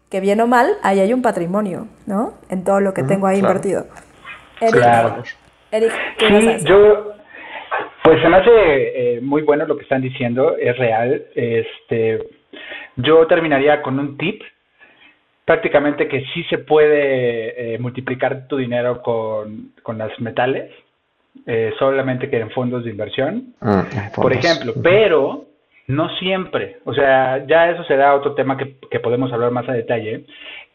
[0.10, 2.34] Que bien o mal, ahí hay un patrimonio, ¿no?
[2.50, 3.88] En todo lo que tengo ahí invertido.
[4.62, 5.24] Eric, claro.
[5.72, 7.14] Eric, sí, yo,
[8.04, 8.52] pues se me hace
[9.18, 11.26] eh, muy bueno lo que están diciendo, es real.
[11.36, 12.20] Este,
[12.96, 14.42] yo terminaría con un tip,
[15.44, 20.72] prácticamente que sí se puede eh, multiplicar tu dinero con, con los metales,
[21.46, 25.46] eh, solamente que en fondos de inversión, ah, por ejemplo, pero
[25.88, 29.74] no siempre, o sea, ya eso será otro tema que, que podemos hablar más a
[29.74, 30.26] detalle,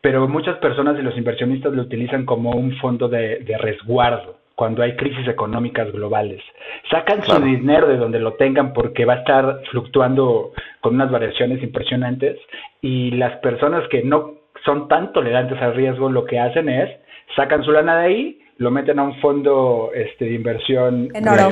[0.00, 4.94] pero muchas personas y los inversionistas lo utilizan como un fondo de, resguardo cuando hay
[4.96, 6.42] crisis económicas globales.
[6.90, 11.62] Sacan su dinero de donde lo tengan porque va a estar fluctuando con unas variaciones
[11.62, 12.38] impresionantes
[12.82, 16.90] y las personas que no son tan tolerantes al riesgo lo que hacen es
[17.36, 21.48] sacan su lana de ahí, lo meten a un fondo este, de inversión en oro,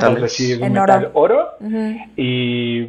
[0.61, 1.47] en oro, oro
[2.15, 2.85] y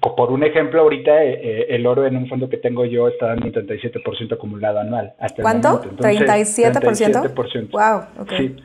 [0.00, 3.26] por un ejemplo, ahorita eh, eh, el oro en un fondo que tengo yo está
[3.28, 5.14] dando un 37% acumulado anual.
[5.18, 5.82] Hasta ¿Cuánto?
[5.82, 7.34] El ¿37%?
[7.34, 7.70] 37%.
[7.70, 8.32] Wow, ok.
[8.36, 8.56] Sí.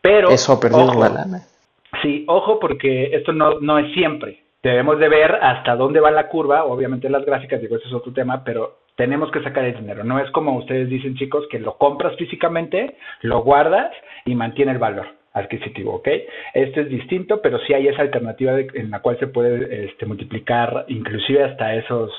[0.00, 1.42] Pero, Eso ha perdido la lana.
[2.02, 4.42] Sí, ojo porque esto no, no es siempre.
[4.62, 8.12] Debemos de ver hasta dónde va la curva, obviamente las gráficas, digo, ese es otro
[8.12, 10.04] tema, pero tenemos que sacar el dinero.
[10.04, 13.90] No es como ustedes dicen, chicos, que lo compras físicamente, lo guardas
[14.26, 16.08] y mantiene el valor adquisitivo, ¿ok?
[16.54, 20.84] Esto es distinto, pero sí hay esa alternativa en la cual se puede este, multiplicar
[20.88, 22.10] inclusive hasta esos,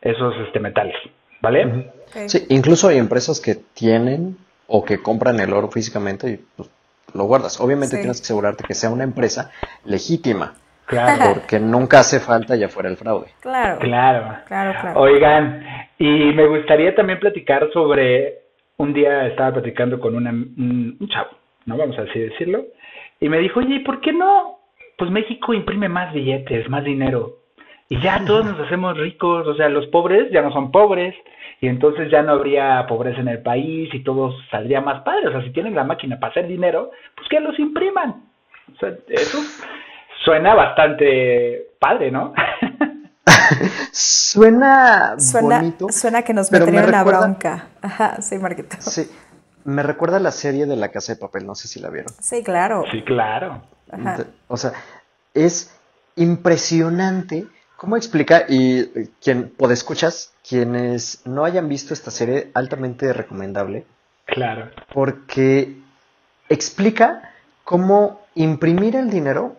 [0.00, 0.96] esos este, metales,
[1.40, 1.90] ¿vale?
[2.26, 6.70] Sí, incluso hay empresas que tienen o que compran el oro físicamente y pues,
[7.14, 7.60] lo guardas.
[7.60, 9.50] Obviamente tienes que asegurarte que sea una empresa
[9.84, 10.54] legítima.
[10.86, 11.34] Claro.
[11.34, 13.28] Porque nunca hace falta ya fuera el fraude.
[13.40, 13.78] Claro.
[13.78, 14.36] Claro.
[14.46, 15.00] Claro, claro.
[15.00, 15.64] Oigan,
[15.98, 18.40] y me gustaría también platicar sobre,
[18.76, 21.30] un día estaba platicando con una, un chavo,
[21.66, 21.76] ¿no?
[21.76, 22.64] Vamos a así decirlo.
[23.20, 24.58] Y me dijo, oye, ¿por qué no?
[24.98, 27.38] Pues México imprime más billetes, más dinero.
[27.88, 31.14] Y ya todos nos hacemos ricos, o sea, los pobres ya no son pobres,
[31.60, 35.28] y entonces ya no habría pobreza en el país y todo saldría más padre.
[35.28, 38.24] O sea, si tienen la máquina para hacer dinero, pues que los impriman.
[38.74, 39.38] O sea, eso
[40.24, 42.32] suena bastante padre, ¿no?
[43.92, 45.88] suena, bonito.
[45.90, 47.68] Suena que nos metería una bronca.
[47.82, 48.76] Ajá, sí, Marquito.
[48.80, 49.02] Sí,
[49.64, 52.12] me recuerda a la serie de La Casa de Papel, no sé si la vieron.
[52.20, 52.84] Sí, claro.
[52.90, 53.62] Sí, claro.
[54.48, 54.72] O sea,
[55.32, 55.74] es
[56.16, 57.46] impresionante
[57.76, 63.84] cómo explica, y quien puede escuchas, quienes no hayan visto esta serie, altamente recomendable.
[64.26, 64.70] Claro.
[64.92, 65.76] Porque
[66.48, 69.56] explica cómo imprimir el dinero,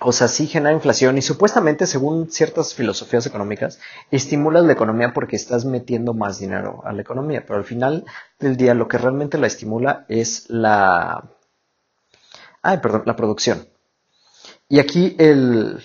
[0.00, 3.78] o sea, sí genera inflación y supuestamente, según ciertas filosofías económicas,
[4.10, 8.06] estimulas la economía porque estás metiendo más dinero a la economía, pero al final
[8.38, 11.24] del día lo que realmente la estimula es la...
[12.62, 13.66] Ay, perdón, la producción.
[14.68, 15.82] Y aquí el,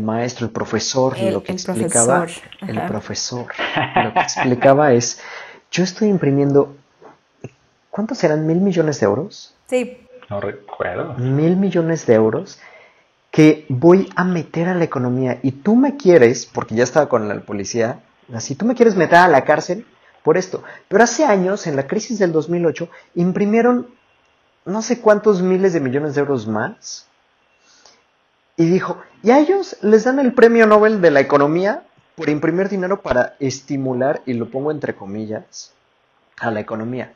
[0.00, 2.26] maestro, el profesor, lo que explicaba,
[2.66, 3.46] el profesor,
[4.04, 5.20] lo que explicaba es,
[5.70, 6.74] yo estoy imprimiendo,
[7.90, 8.46] ¿cuántos serán?
[8.46, 9.54] ¿Mil millones de euros?
[9.68, 9.98] Sí.
[10.30, 11.14] No recuerdo.
[11.14, 12.58] Mil millones de euros
[13.32, 17.28] que voy a meter a la economía y tú me quieres, porque ya estaba con
[17.28, 18.00] la policía,
[18.32, 19.86] así tú me quieres meter a la cárcel
[20.22, 20.62] por esto.
[20.86, 23.88] Pero hace años, en la crisis del 2008, imprimieron
[24.66, 27.06] no sé cuántos miles de millones de euros más.
[28.58, 32.68] Y dijo, y a ellos les dan el premio Nobel de la economía por imprimir
[32.68, 35.72] dinero para estimular, y lo pongo entre comillas,
[36.38, 37.14] a la economía.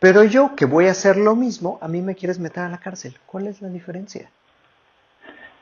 [0.00, 2.80] Pero yo que voy a hacer lo mismo, a mí me quieres meter a la
[2.80, 3.16] cárcel.
[3.24, 4.28] ¿Cuál es la diferencia?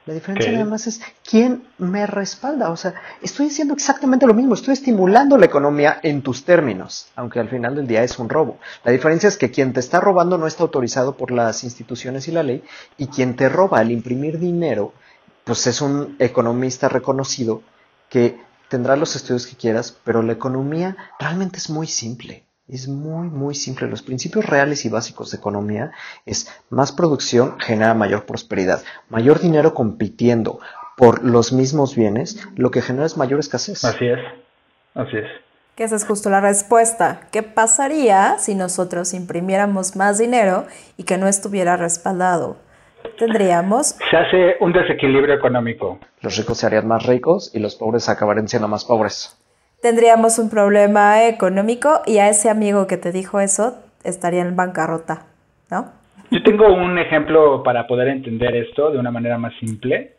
[0.04, 2.70] La diferencia nada más es quién me respalda.
[2.70, 4.54] O sea, estoy haciendo exactamente lo mismo.
[4.54, 8.58] Estoy estimulando la economía en tus términos, aunque al final del día es un robo.
[8.84, 12.32] La diferencia es que quien te está robando no está autorizado por las instituciones y
[12.32, 12.64] la ley,
[12.98, 14.92] y quien te roba al imprimir dinero,
[15.44, 17.62] pues es un economista reconocido
[18.08, 22.44] que tendrá los estudios que quieras, pero la economía realmente es muy simple.
[22.68, 23.88] Es muy, muy simple.
[23.88, 25.90] Los principios reales y básicos de economía
[26.24, 30.60] es más producción genera mayor prosperidad, mayor dinero compitiendo
[30.96, 33.84] por los mismos bienes, lo que genera es mayor escasez.
[33.84, 34.20] Así es,
[34.94, 35.26] así es.
[35.74, 37.22] Que esa es justo la respuesta.
[37.32, 42.58] ¿Qué pasaría si nosotros imprimiéramos más dinero y que no estuviera respaldado?
[43.18, 43.96] Tendríamos...
[44.10, 45.98] Se hace un desequilibrio económico.
[46.20, 49.36] Los ricos se harían más ricos y los pobres acabarían siendo más pobres
[49.82, 55.26] tendríamos un problema económico y a ese amigo que te dijo eso estaría en bancarrota,
[55.70, 55.92] ¿no?
[56.30, 60.14] Yo tengo un ejemplo para poder entender esto de una manera más simple.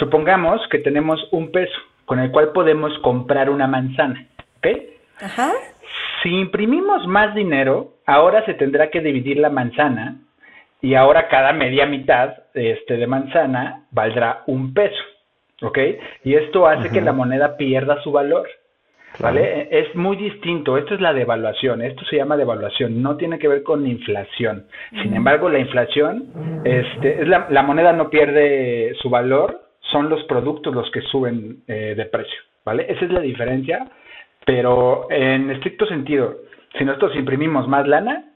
[0.00, 4.66] Supongamos que tenemos un peso con el cual podemos comprar una manzana, ¿ok?
[5.22, 5.52] Ajá.
[6.22, 10.16] Si imprimimos más dinero, ahora se tendrá que dividir la manzana
[10.80, 15.02] y ahora cada media mitad este, de manzana valdrá un peso,
[15.60, 15.78] ¿ok?
[16.24, 18.48] Y esto hace que la moneda pierda su valor.
[19.18, 19.68] ¿Vale?
[19.70, 20.76] Es muy distinto.
[20.78, 21.82] Esto es la devaluación.
[21.82, 23.02] Esto se llama devaluación.
[23.02, 24.66] No tiene que ver con inflación.
[25.02, 30.24] Sin embargo, la inflación, este, es la, la moneda no pierde su valor, son los
[30.24, 32.40] productos los que suben eh, de precio.
[32.64, 32.86] ¿Vale?
[32.88, 33.86] Esa es la diferencia.
[34.44, 36.36] Pero en estricto sentido,
[36.76, 38.31] si nosotros imprimimos más lana,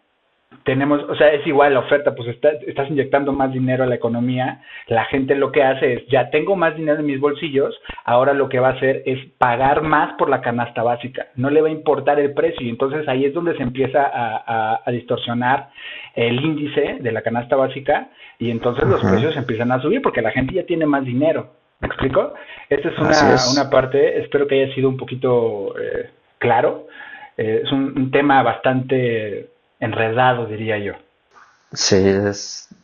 [0.65, 4.63] tenemos, o sea, es igual la oferta, pues estás inyectando más dinero a la economía,
[4.87, 8.49] la gente lo que hace es, ya tengo más dinero en mis bolsillos, ahora lo
[8.49, 11.73] que va a hacer es pagar más por la canasta básica, no le va a
[11.73, 15.71] importar el precio y entonces ahí es donde se empieza a, distorsionar
[16.15, 20.31] el índice de la canasta básica y entonces los precios empiezan a subir porque la
[20.31, 21.51] gente ya tiene más dinero.
[21.81, 22.33] ¿Me explico?
[22.71, 26.87] Esta es una, una parte, espero que haya sido un poquito eh, claro.
[27.37, 29.51] Eh, es un tema bastante
[29.81, 30.95] enredado, diría yo.
[31.73, 31.97] Sí,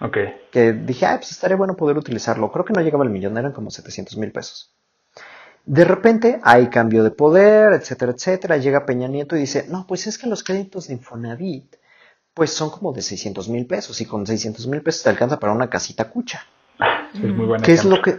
[0.00, 0.16] Ok.
[0.50, 2.50] Que dije, ah, pues estaría bueno poder utilizarlo.
[2.50, 4.73] Creo que no llegaba al millón, eran como 700 mil pesos.
[5.66, 8.56] De repente hay cambio de poder, etcétera, etcétera.
[8.58, 11.76] Llega Peña Nieto y dice, no, pues es que los créditos de Infonavit,
[12.34, 15.52] pues son como de 600 mil pesos y con 600 mil pesos te alcanza para
[15.52, 16.44] una casita cucha.
[17.14, 18.18] Es muy buena ¿Qué es lo que...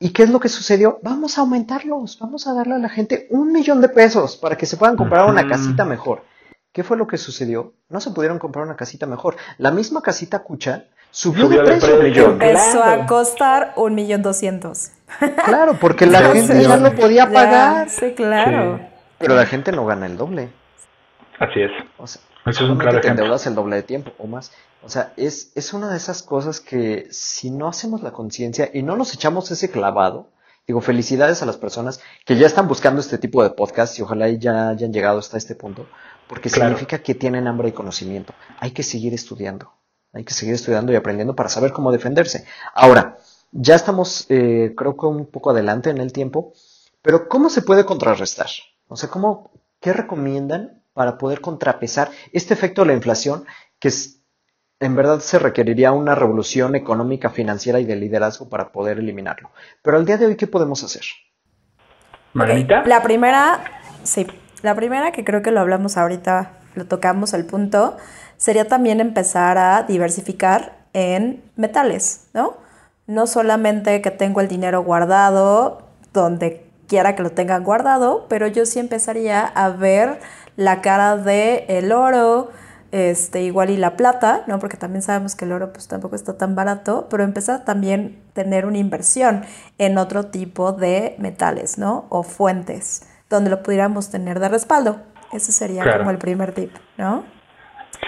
[0.00, 0.98] ¿Y qué es lo que sucedió?
[1.02, 4.66] Vamos a aumentarlos, vamos a darle a la gente un millón de pesos para que
[4.66, 6.24] se puedan comprar una casita mejor.
[6.72, 7.74] ¿Qué fue lo que sucedió?
[7.88, 9.36] No se pudieron comprar una casita mejor.
[9.58, 12.30] La misma casita cucha subió, de precio.
[12.30, 14.90] Empezó a costar un millón doscientos.
[15.44, 17.88] Claro, porque la gente ya no podía pagar.
[17.88, 18.80] sí, claro.
[19.18, 20.50] Pero la gente no gana el doble.
[21.38, 21.70] Así es.
[21.98, 24.52] O sea, Eso es un claro te endeudas el doble de tiempo o más.
[24.82, 28.82] O sea, es, es una de esas cosas que si no hacemos la conciencia y
[28.82, 30.28] no nos echamos ese clavado,
[30.66, 34.28] digo, felicidades a las personas que ya están buscando este tipo de podcast y ojalá
[34.30, 35.86] ya hayan llegado hasta este punto,
[36.26, 38.34] porque significa que tienen hambre y conocimiento.
[38.58, 39.72] Hay que seguir estudiando.
[40.14, 42.46] Hay que seguir estudiando y aprendiendo para saber cómo defenderse.
[42.74, 43.18] Ahora,
[43.52, 46.52] ya estamos, eh, creo que un poco adelante en el tiempo,
[47.02, 48.48] pero ¿cómo se puede contrarrestar?
[48.88, 49.50] O sea, ¿cómo,
[49.80, 53.44] ¿qué recomiendan para poder contrapesar este efecto de la inflación
[53.78, 53.90] que
[54.80, 59.50] en verdad se requeriría una revolución económica, financiera y de liderazgo para poder eliminarlo?
[59.82, 61.02] Pero al día de hoy, ¿qué podemos hacer?
[62.32, 62.82] Margarita.
[62.86, 63.64] La primera,
[64.02, 64.26] sí,
[64.62, 67.96] la primera que creo que lo hablamos ahorita, lo tocamos al punto,
[68.44, 72.58] sería también empezar a diversificar en metales, ¿no?
[73.06, 75.80] No solamente que tengo el dinero guardado
[76.12, 80.20] donde quiera que lo tengan guardado, pero yo sí empezaría a ver
[80.56, 82.50] la cara de el oro,
[82.92, 84.58] este, igual y la plata, ¿no?
[84.58, 88.34] Porque también sabemos que el oro pues tampoco está tan barato, pero empezar también a
[88.34, 89.46] tener una inversión
[89.78, 92.04] en otro tipo de metales, ¿no?
[92.10, 95.00] O fuentes, donde lo pudiéramos tener de respaldo.
[95.32, 97.24] Ese sería como el primer tip, ¿no?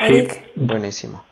[0.06, 1.24] Sí, buenísimo.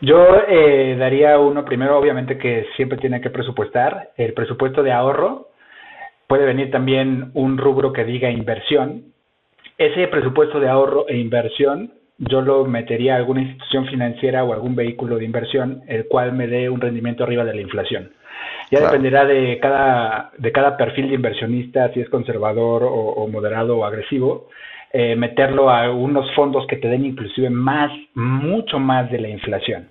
[0.00, 4.12] Yo eh, daría uno primero, obviamente que siempre tiene que presupuestar.
[4.16, 5.48] El presupuesto de ahorro
[6.26, 9.12] puede venir también un rubro que diga inversión.
[9.76, 14.74] Ese presupuesto de ahorro e inversión yo lo metería a alguna institución financiera o algún
[14.74, 18.10] vehículo de inversión, el cual me dé un rendimiento arriba de la inflación.
[18.70, 23.84] Ya dependerá de cada, de cada perfil de inversionista, si es conservador o moderado o
[23.84, 24.48] agresivo,
[24.92, 29.88] eh, meterlo a unos fondos que te den inclusive más, mucho más de la inflación.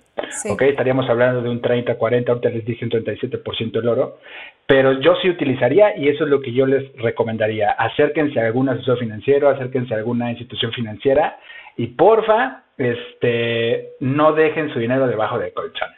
[0.58, 4.18] Estaríamos hablando de un 30, 40, ahorita les dije un 37% el oro,
[4.66, 7.70] pero yo sí utilizaría y eso es lo que yo les recomendaría.
[7.70, 11.38] Acérquense a algún asesor financiero, acérquense a alguna institución financiera
[11.76, 15.88] y porfa, este, no dejen su dinero debajo del colchón.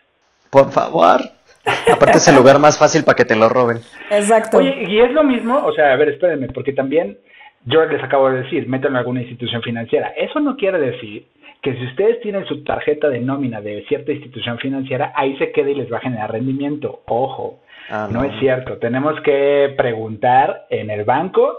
[0.51, 1.21] Por favor.
[1.93, 3.79] Aparte es el lugar más fácil para que te lo roben.
[4.11, 4.59] Exacto.
[4.59, 7.19] Oye, y es lo mismo, o sea, a ver, espérenme, porque también
[7.65, 10.09] yo les acabo de decir, métanlo en alguna institución financiera.
[10.17, 11.27] Eso no quiere decir
[11.63, 15.73] que si ustedes tienen su tarjeta de nómina de cierta institución financiera, ahí se quede
[15.73, 17.03] y les va a generar rendimiento.
[17.07, 18.25] Ojo, ah, no.
[18.25, 18.79] es cierto.
[18.79, 21.59] Tenemos que preguntar en el banco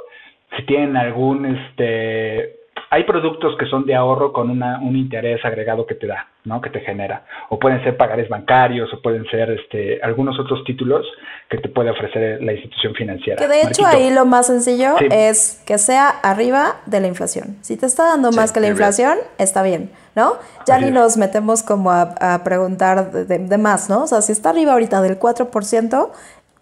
[0.58, 2.61] si tienen algún este
[2.94, 6.60] hay productos que son de ahorro con una, un interés agregado que te da, ¿no?
[6.60, 7.24] Que te genera.
[7.48, 11.08] O pueden ser pagares bancarios, o pueden ser este, algunos otros títulos
[11.50, 13.38] que te puede ofrecer la institución financiera.
[13.38, 17.56] Que de hecho ahí lo más sencillo es que sea arriba de la inflación.
[17.62, 20.34] Si te está dando más que la inflación, está bien, ¿no?
[20.68, 24.04] Ya ni nos metemos como a, preguntar de, de, más, ¿no?
[24.04, 26.10] O sea, si está arriba ahorita del 4%,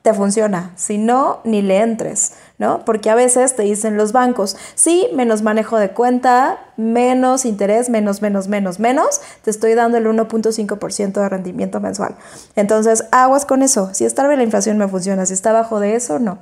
[0.03, 0.73] te funciona.
[0.75, 2.83] Si no, ni le entres, ¿no?
[2.85, 8.21] Porque a veces te dicen los bancos, sí, menos manejo de cuenta, menos interés, menos,
[8.21, 12.15] menos, menos, menos, te estoy dando el 1.5% de rendimiento mensual.
[12.55, 13.89] Entonces, aguas con eso.
[13.93, 16.37] Si está la inflación me funciona, si está abajo de eso, no.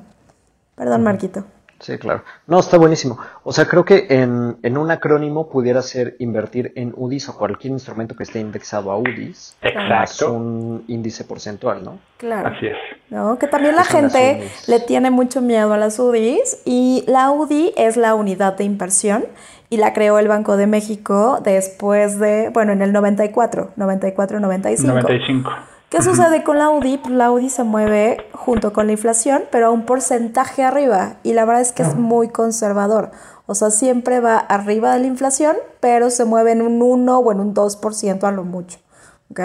[0.75, 1.45] Perdón, Marquito.
[1.79, 2.23] Sí, claro.
[2.47, 3.19] No, está buenísimo.
[3.43, 7.71] O sea, creo que en, en, un acrónimo pudiera ser invertir en UDIs o cualquier
[7.71, 9.57] instrumento que esté indexado a UDIs.
[9.61, 10.33] Exacto.
[10.33, 11.99] un índice porcentual, ¿no?
[12.17, 12.49] Claro.
[12.49, 12.77] Así es.
[13.09, 13.39] ¿No?
[13.39, 17.95] Que también la gente le tiene mucho miedo a las UDIs y la UDI es
[17.95, 19.25] la unidad de inversión
[19.69, 24.93] y la creó el Banco de México después de, bueno, en el 94, 94, 95.
[24.93, 25.51] 95.
[25.89, 26.97] ¿Qué sucede con la UDI?
[26.97, 31.15] Pues la UDI se mueve junto con la inflación, pero a un porcentaje arriba.
[31.23, 33.11] Y la verdad es que es muy conservador.
[33.45, 37.31] O sea, siempre va arriba de la inflación, pero se mueve en un 1 o
[37.31, 38.79] en un 2% a lo mucho.
[39.31, 39.39] ¿Ok?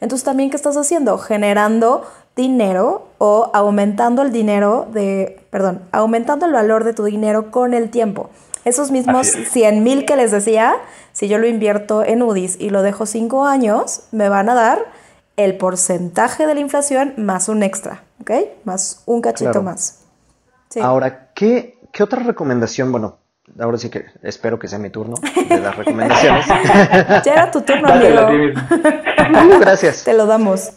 [0.00, 1.18] Entonces, también, ¿qué estás haciendo?
[1.18, 2.04] Generando
[2.38, 7.90] dinero o aumentando el dinero de, perdón, aumentando el valor de tu dinero con el
[7.90, 8.30] tiempo.
[8.64, 10.76] Esos mismos 100 mil que les decía,
[11.12, 14.86] si yo lo invierto en UDIs y lo dejo 5 años, me van a dar
[15.36, 18.30] el porcentaje de la inflación más un extra, ¿ok?
[18.64, 20.04] Más un cachito más.
[20.80, 22.92] Ahora, ¿qué, ¿qué otra recomendación?
[22.92, 23.18] Bueno,
[23.58, 25.16] ahora sí que espero que sea mi turno
[25.48, 26.46] de las recomendaciones.
[26.46, 28.60] ya era tu turno, amigo.
[29.60, 30.04] Gracias.
[30.04, 30.72] Te lo damos.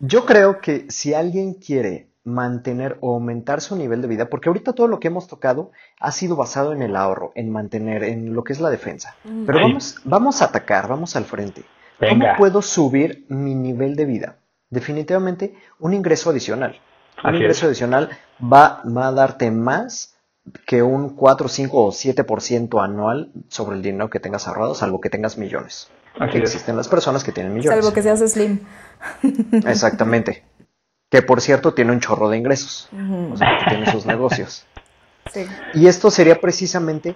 [0.00, 4.72] Yo creo que si alguien quiere mantener o aumentar su nivel de vida, porque ahorita
[4.72, 8.42] todo lo que hemos tocado ha sido basado en el ahorro, en mantener, en lo
[8.42, 9.16] que es la defensa.
[9.24, 9.44] Mm.
[9.44, 11.64] Pero vamos, vamos a atacar, vamos al frente.
[11.98, 14.36] ¿Cómo puedo subir mi nivel de vida?
[14.70, 16.80] Definitivamente un ingreso adicional.
[17.22, 18.08] Un ingreso adicional
[18.42, 20.16] va, va, a darte más
[20.66, 25.10] que un 4, 5 o 7% anual sobre el dinero que tengas ahorrado, salvo que
[25.10, 25.90] tengas millones.
[26.28, 27.80] Que existen las personas que tienen millones.
[27.80, 28.60] Salvo que seas slim.
[29.66, 30.44] Exactamente.
[31.08, 32.88] Que por cierto tiene un chorro de ingresos.
[33.32, 34.66] O sea, que tiene sus negocios.
[35.34, 35.46] Sí.
[35.74, 37.14] Y esto sería precisamente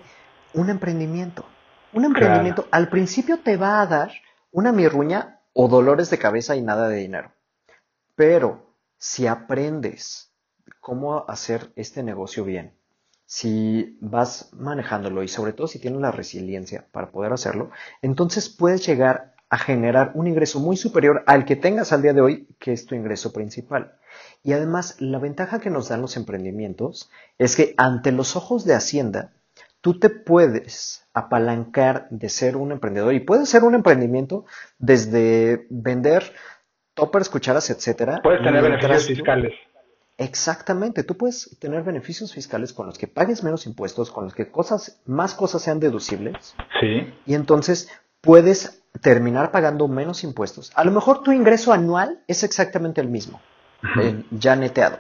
[0.52, 1.46] un emprendimiento.
[1.94, 4.12] Un emprendimiento al principio te va a dar
[4.52, 7.32] una mirruña o dolores de cabeza y nada de dinero.
[8.14, 10.32] Pero si aprendes
[10.80, 12.78] cómo hacer este negocio bien,
[13.26, 17.70] si vas manejándolo y sobre todo si tienes la resiliencia para poder hacerlo,
[18.02, 22.20] entonces puedes llegar a generar un ingreso muy superior al que tengas al día de
[22.20, 23.94] hoy, que es tu ingreso principal.
[24.42, 28.74] Y además, la ventaja que nos dan los emprendimientos es que ante los ojos de
[28.74, 29.32] Hacienda,
[29.80, 34.44] tú te puedes apalancar de ser un emprendedor y puede ser un emprendimiento
[34.78, 36.32] desde vender
[36.94, 38.20] toppers, cucharas, etcétera.
[38.22, 39.52] Puedes tener beneficios fiscales.
[40.16, 44.50] Exactamente, tú puedes tener beneficios fiscales con los que pagues menos impuestos, con los que
[44.50, 46.54] cosas, más cosas sean deducibles.
[46.80, 47.12] Sí.
[47.26, 47.88] Y entonces
[48.20, 50.70] puedes terminar pagando menos impuestos.
[50.76, 53.40] A lo mejor tu ingreso anual es exactamente el mismo,
[54.00, 54.98] eh, ya neteado.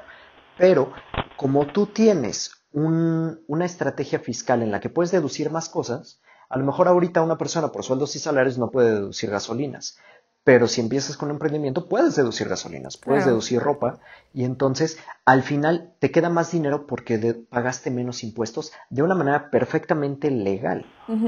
[0.58, 0.92] Pero
[1.36, 6.64] como tú tienes una estrategia fiscal en la que puedes deducir más cosas, a lo
[6.64, 9.96] mejor ahorita una persona por sueldos y salarios no puede deducir gasolinas,
[10.44, 13.98] pero si empiezas con un emprendimiento puedes deducir gasolinas, puedes deducir ropa
[14.34, 17.18] y entonces al final te queda más dinero porque
[17.48, 20.84] pagaste menos impuestos de una manera perfectamente legal.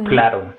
[0.07, 0.55] Claro.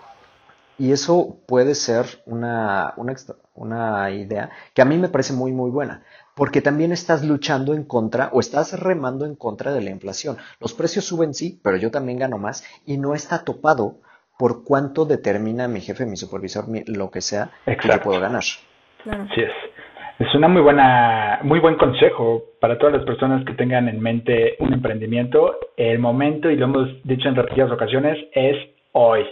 [0.80, 3.16] Y eso puede ser una, una,
[3.56, 6.04] una, idea que a mí me parece muy, muy buena,
[6.36, 10.38] porque también estás luchando en contra o estás remando en contra de la inflación.
[10.60, 14.02] Los precios suben, sí, pero yo también gano más y no está topado
[14.38, 18.44] por cuánto determina mi jefe, mi supervisor, lo que sea, que yo puedo ganar.
[18.44, 19.52] Así es.
[20.20, 24.56] Es una muy buena, muy buen consejo para todas las personas que tengan en mente
[24.60, 25.60] un emprendimiento.
[25.76, 28.56] El momento, y lo hemos dicho en repetidas ocasiones, es
[28.94, 29.24] hoy.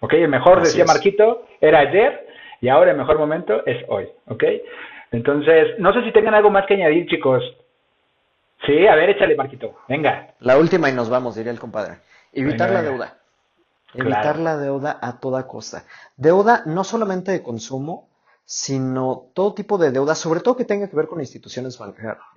[0.00, 0.14] ¿Ok?
[0.14, 2.26] El mejor, decía Marquito, era ayer
[2.62, 4.08] y ahora el mejor momento es hoy.
[4.28, 4.44] ¿Ok?
[5.12, 7.42] Entonces, no sé si tengan algo más que añadir, chicos.
[8.64, 9.74] Sí, a ver, échale, Marquito.
[9.88, 10.34] Venga.
[10.40, 11.96] La última y nos vamos, diría el compadre.
[12.32, 13.19] Evitar la deuda.
[13.94, 15.84] Evitar la deuda a toda costa.
[16.16, 18.08] Deuda no solamente de consumo,
[18.44, 21.78] sino todo tipo de deuda, sobre todo que tenga que ver con instituciones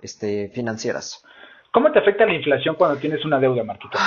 [0.00, 1.24] este, financieras.
[1.72, 3.98] ¿Cómo te afecta la inflación cuando tienes una deuda, Marquito?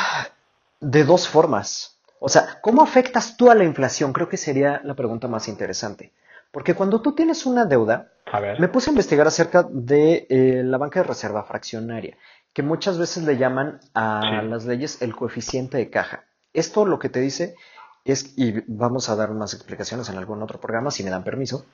[0.79, 1.99] De dos formas.
[2.19, 4.13] O sea, ¿cómo afectas tú a la inflación?
[4.13, 6.13] Creo que sería la pregunta más interesante.
[6.51, 8.13] Porque cuando tú tienes una deuda,
[8.57, 12.17] me puse a investigar acerca de eh, la banca de reserva fraccionaria,
[12.53, 16.23] que muchas veces le llaman a las leyes el coeficiente de caja.
[16.57, 17.55] Esto lo que te dice
[18.03, 21.67] es, y vamos a dar unas explicaciones en algún otro programa, si me dan permiso.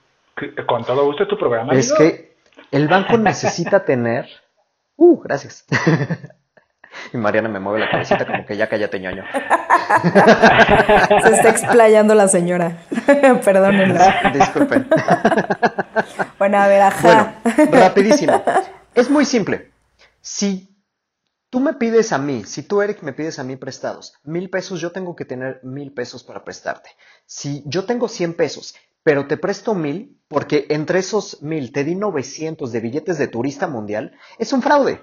[0.68, 1.72] Con todo gusto tu programa.
[1.74, 2.36] Es que
[2.70, 4.28] el banco necesita tener...
[4.98, 5.66] Uh, gracias.
[7.12, 9.24] Y Mariana me mueve la cabecita como que ya cállate ñoño.
[11.24, 12.84] Se está explayando la señora.
[13.44, 14.32] Perdónenla.
[14.32, 14.88] Disculpen.
[16.38, 17.34] Bueno, a ver, ajá.
[17.44, 18.44] Bueno, rapidísimo.
[18.94, 19.72] Es muy simple.
[20.22, 20.73] Si
[21.54, 24.82] tú me pides a mí, si tú, Eric, me pides a mí prestados mil pesos,
[24.82, 26.89] yo tengo que tener mil pesos para prestarte.
[27.28, 28.74] Si yo tengo cien pesos,
[29.04, 33.68] pero te presto mil, porque entre esos mil te di 900 de billetes de turista
[33.68, 34.99] mundial, es un fraude.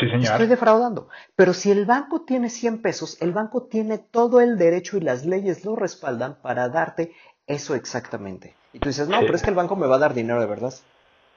[0.00, 0.32] Sí, señor.
[0.32, 1.08] Estoy defraudando.
[1.36, 5.26] Pero si el banco tiene 100 pesos, el banco tiene todo el derecho y las
[5.26, 7.12] leyes lo respaldan para darte
[7.46, 8.56] eso exactamente.
[8.72, 10.46] Y tú dices, no, pero es que el banco me va a dar dinero de
[10.46, 10.72] verdad.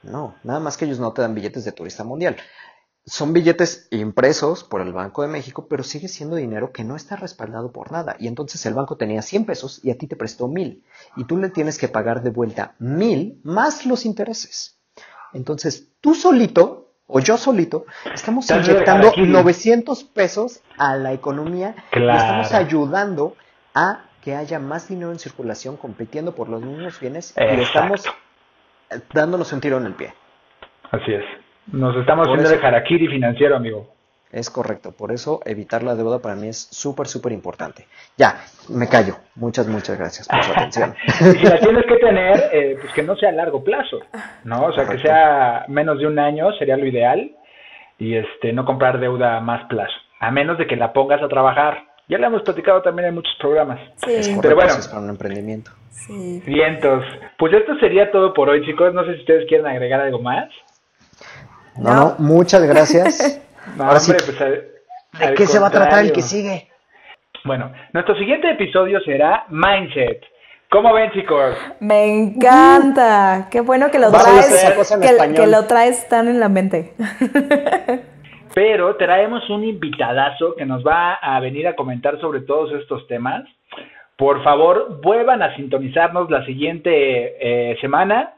[0.02, 2.36] No, nada más que ellos no te dan billetes de turista mundial
[3.06, 7.14] son billetes impresos por el Banco de México, pero sigue siendo dinero que no está
[7.14, 8.16] respaldado por nada.
[8.18, 10.82] Y entonces el banco tenía 100 pesos y a ti te prestó 1000.
[11.16, 14.80] Y tú le tienes que pagar de vuelta 1000 más los intereses.
[15.32, 22.52] Entonces tú solito, o yo solito, estamos inyectando 900 pesos a la economía y estamos
[22.52, 23.36] ayudando
[23.72, 28.04] a que haya más dinero en circulación compitiendo por los mismos bienes y estamos
[29.14, 30.12] dándonos un tiro en el pie.
[30.90, 31.45] Así es.
[31.72, 33.96] Nos estamos haciendo de harakiri financiero, amigo.
[34.32, 37.86] Es correcto, por eso evitar la deuda para mí es súper, súper importante.
[38.18, 39.14] Ya, me callo.
[39.36, 40.94] Muchas, muchas gracias por su atención.
[41.06, 44.00] y si la tienes que tener, eh, pues que no sea a largo plazo,
[44.44, 44.66] ¿no?
[44.66, 47.30] O sea, que sea menos de un año sería lo ideal
[47.98, 51.28] y este no comprar deuda a más plazo, a menos de que la pongas a
[51.28, 51.84] trabajar.
[52.08, 53.80] Ya la hemos platicado también en muchos programas.
[53.96, 54.36] Sí.
[54.40, 55.72] Pero bueno, es para un emprendimiento.
[55.90, 56.40] Sí.
[56.46, 57.04] Vientos.
[57.36, 58.94] Pues esto sería todo por hoy, chicos.
[58.94, 60.48] No sé si ustedes quieren agregar algo más.
[61.78, 63.40] No, no, muchas gracias.
[63.78, 66.68] Ahora sí, pues, ¿de qué se va a tratar el que sigue?
[67.44, 70.22] Bueno, nuestro siguiente episodio será Mindset.
[70.70, 71.56] ¿Cómo ven, chicos?
[71.78, 73.48] Me encanta.
[73.50, 76.94] Qué bueno que lo traes, que, que, lo traes tan en la mente.
[78.54, 83.44] Pero traemos un invitadazo que nos va a venir a comentar sobre todos estos temas.
[84.16, 88.34] por favor, vuelvan a sintonizarnos la siguiente eh, semana.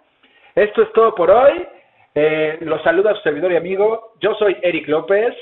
[0.54, 1.66] Esto es todo por hoy.
[2.20, 4.14] Eh, los saluda su servidor y amigo.
[4.20, 5.32] Yo soy Eric López.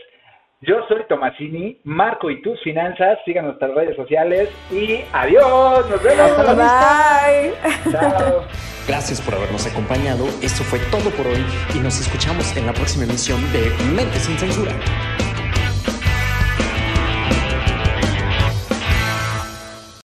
[0.60, 1.80] Yo soy Tomasini.
[1.84, 3.18] Marco y tus finanzas.
[3.24, 4.50] Sigan nuestras redes sociales.
[4.70, 5.88] Y adiós.
[5.88, 6.36] Nos vemos.
[6.54, 7.54] Bye.
[7.90, 8.44] Chao.
[8.86, 10.26] Gracias por habernos acompañado.
[10.42, 11.42] Esto fue todo por hoy
[11.74, 14.72] y nos escuchamos en la próxima emisión de Mente sin Censura.